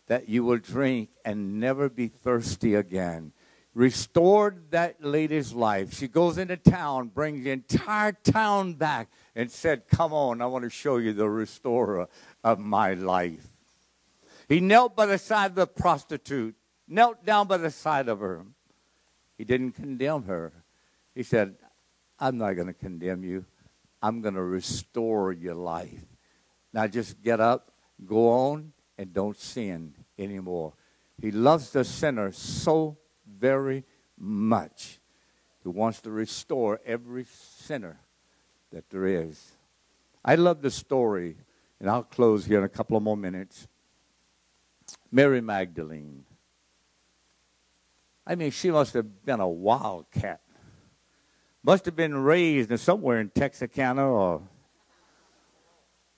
that 0.06 0.28
you 0.28 0.42
will 0.42 0.58
drink 0.58 1.10
and 1.24 1.60
never 1.60 1.88
be 1.88 2.08
thirsty 2.08 2.74
again. 2.74 3.32
restored 3.74 4.70
that 4.70 4.96
lady's 5.04 5.52
life. 5.52 5.94
She 5.94 6.08
goes 6.08 6.36
into 6.36 6.56
town, 6.56 7.08
brings 7.08 7.44
the 7.44 7.52
entire 7.52 8.12
town 8.12 8.74
back, 8.74 9.08
and 9.36 9.50
said, 9.50 9.86
Come 9.88 10.12
on, 10.12 10.42
I 10.42 10.46
want 10.46 10.64
to 10.64 10.70
show 10.70 10.96
you 10.96 11.12
the 11.12 11.28
restorer 11.28 12.08
of 12.42 12.58
my 12.58 12.94
life. 12.94 13.46
He 14.48 14.60
knelt 14.60 14.96
by 14.96 15.06
the 15.06 15.18
side 15.18 15.50
of 15.50 15.54
the 15.56 15.66
prostitute, 15.66 16.56
knelt 16.88 17.24
down 17.24 17.46
by 17.46 17.58
the 17.58 17.70
side 17.70 18.08
of 18.08 18.20
her. 18.20 18.46
He 19.36 19.44
didn't 19.44 19.72
condemn 19.72 20.24
her. 20.24 20.52
He 21.18 21.24
said, 21.24 21.56
I'm 22.20 22.38
not 22.38 22.52
going 22.52 22.68
to 22.68 22.72
condemn 22.72 23.24
you. 23.24 23.44
I'm 24.00 24.20
going 24.20 24.34
to 24.34 24.42
restore 24.44 25.32
your 25.32 25.56
life. 25.56 26.04
Now 26.72 26.86
just 26.86 27.20
get 27.20 27.40
up, 27.40 27.72
go 28.06 28.28
on, 28.28 28.72
and 28.96 29.12
don't 29.12 29.36
sin 29.36 29.94
anymore. 30.16 30.74
He 31.20 31.32
loves 31.32 31.70
the 31.70 31.82
sinner 31.82 32.30
so 32.30 32.98
very 33.26 33.82
much. 34.16 35.00
He 35.64 35.68
wants 35.68 36.00
to 36.02 36.12
restore 36.12 36.80
every 36.86 37.26
sinner 37.28 37.98
that 38.70 38.88
there 38.88 39.06
is. 39.06 39.56
I 40.24 40.36
love 40.36 40.62
the 40.62 40.70
story, 40.70 41.36
and 41.80 41.90
I'll 41.90 42.04
close 42.04 42.44
here 42.44 42.58
in 42.58 42.64
a 42.64 42.68
couple 42.68 42.96
of 42.96 43.02
more 43.02 43.16
minutes. 43.16 43.66
Mary 45.10 45.40
Magdalene. 45.40 46.24
I 48.24 48.36
mean, 48.36 48.52
she 48.52 48.70
must 48.70 48.94
have 48.94 49.24
been 49.24 49.40
a 49.40 49.48
wildcat. 49.48 50.42
Must 51.62 51.84
have 51.86 51.96
been 51.96 52.16
raised 52.16 52.78
somewhere 52.78 53.20
in 53.20 53.30
Texarkana 53.30 54.08
or, 54.08 54.42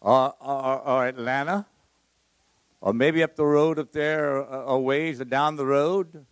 or, 0.01 0.35
or, 0.41 0.81
or 0.81 1.07
Atlanta, 1.07 1.67
or 2.81 2.93
maybe 2.93 3.23
up 3.23 3.37
the 3.37 3.47
road 3.47 3.79
up 3.79 3.93
there 3.93 4.43
uh, 4.43 4.65
a 4.67 4.79
ways 4.79 5.21
or 5.21 5.25
down 5.25 5.57
the 5.57 5.67
road. 5.67 6.27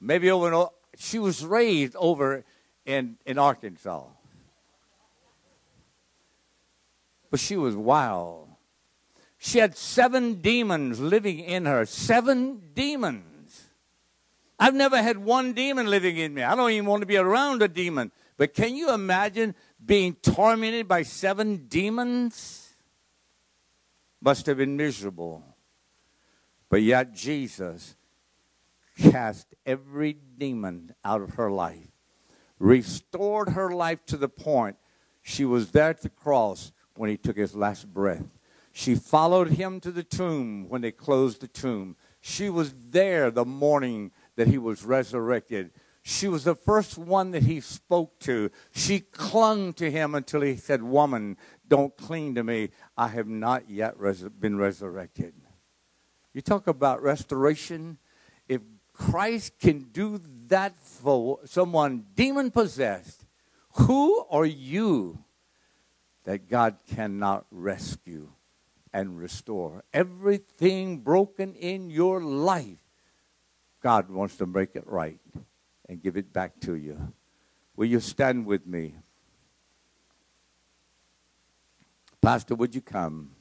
Maybe 0.00 0.30
over. 0.30 0.68
She 0.96 1.18
was 1.18 1.44
raised 1.44 1.94
over 1.96 2.44
in 2.84 3.16
in 3.24 3.38
Arkansas, 3.38 4.04
but 7.30 7.40
she 7.40 7.56
was 7.56 7.76
wild. 7.76 8.48
She 9.38 9.58
had 9.58 9.76
seven 9.76 10.34
demons 10.34 11.00
living 11.00 11.40
in 11.40 11.66
her. 11.66 11.84
Seven 11.84 12.70
demons. 12.74 13.64
I've 14.58 14.74
never 14.74 15.02
had 15.02 15.18
one 15.18 15.52
demon 15.52 15.86
living 15.86 16.16
in 16.16 16.32
me. 16.32 16.44
I 16.44 16.54
don't 16.54 16.70
even 16.70 16.86
want 16.86 17.00
to 17.02 17.06
be 17.06 17.16
around 17.16 17.60
a 17.60 17.66
demon. 17.66 18.12
But 18.42 18.54
can 18.54 18.74
you 18.74 18.92
imagine 18.92 19.54
being 19.86 20.14
tormented 20.14 20.88
by 20.88 21.04
seven 21.04 21.68
demons? 21.68 22.74
Must 24.20 24.46
have 24.46 24.56
been 24.56 24.76
miserable. 24.76 25.44
But 26.68 26.82
yet 26.82 27.14
Jesus 27.14 27.94
cast 28.98 29.54
every 29.64 30.14
demon 30.14 30.92
out 31.04 31.22
of 31.22 31.34
her 31.34 31.52
life, 31.52 31.86
restored 32.58 33.50
her 33.50 33.70
life 33.70 34.04
to 34.06 34.16
the 34.16 34.28
point 34.28 34.74
she 35.22 35.44
was 35.44 35.70
there 35.70 35.90
at 35.90 36.02
the 36.02 36.08
cross 36.08 36.72
when 36.96 37.10
he 37.10 37.16
took 37.16 37.36
his 37.36 37.54
last 37.54 37.94
breath. 37.94 38.26
She 38.72 38.96
followed 38.96 39.50
him 39.50 39.78
to 39.78 39.92
the 39.92 40.02
tomb 40.02 40.68
when 40.68 40.80
they 40.80 40.90
closed 40.90 41.42
the 41.42 41.46
tomb. 41.46 41.94
She 42.20 42.50
was 42.50 42.74
there 42.90 43.30
the 43.30 43.44
morning 43.44 44.10
that 44.34 44.48
he 44.48 44.58
was 44.58 44.84
resurrected. 44.84 45.70
She 46.02 46.26
was 46.26 46.44
the 46.44 46.56
first 46.56 46.98
one 46.98 47.30
that 47.30 47.44
he 47.44 47.60
spoke 47.60 48.18
to. 48.20 48.50
She 48.72 49.00
clung 49.00 49.72
to 49.74 49.90
him 49.90 50.14
until 50.14 50.40
he 50.40 50.56
said, 50.56 50.82
Woman, 50.82 51.36
don't 51.68 51.96
cling 51.96 52.34
to 52.34 52.42
me. 52.42 52.70
I 52.96 53.08
have 53.08 53.28
not 53.28 53.70
yet 53.70 53.98
res- 53.98 54.22
been 54.22 54.58
resurrected. 54.58 55.34
You 56.34 56.40
talk 56.40 56.66
about 56.66 57.02
restoration. 57.02 57.98
If 58.48 58.62
Christ 58.92 59.58
can 59.60 59.84
do 59.92 60.20
that 60.48 60.80
for 60.80 61.38
someone 61.44 62.06
demon 62.14 62.50
possessed, 62.50 63.24
who 63.74 64.26
are 64.28 64.46
you 64.46 65.24
that 66.24 66.48
God 66.48 66.78
cannot 66.86 67.46
rescue? 67.50 68.32
and 68.92 69.18
restore. 69.18 69.84
Everything 69.92 70.98
broken 70.98 71.54
in 71.54 71.90
your 71.90 72.22
life, 72.22 72.78
God 73.82 74.10
wants 74.10 74.36
to 74.36 74.46
make 74.46 74.76
it 74.76 74.86
right 74.86 75.18
and 75.92 76.02
give 76.02 76.16
it 76.16 76.32
back 76.32 76.58
to 76.58 76.74
you. 76.74 77.12
Will 77.76 77.84
you 77.84 78.00
stand 78.00 78.46
with 78.46 78.66
me? 78.66 78.94
Pastor, 82.22 82.54
would 82.54 82.74
you 82.74 82.80
come? 82.80 83.32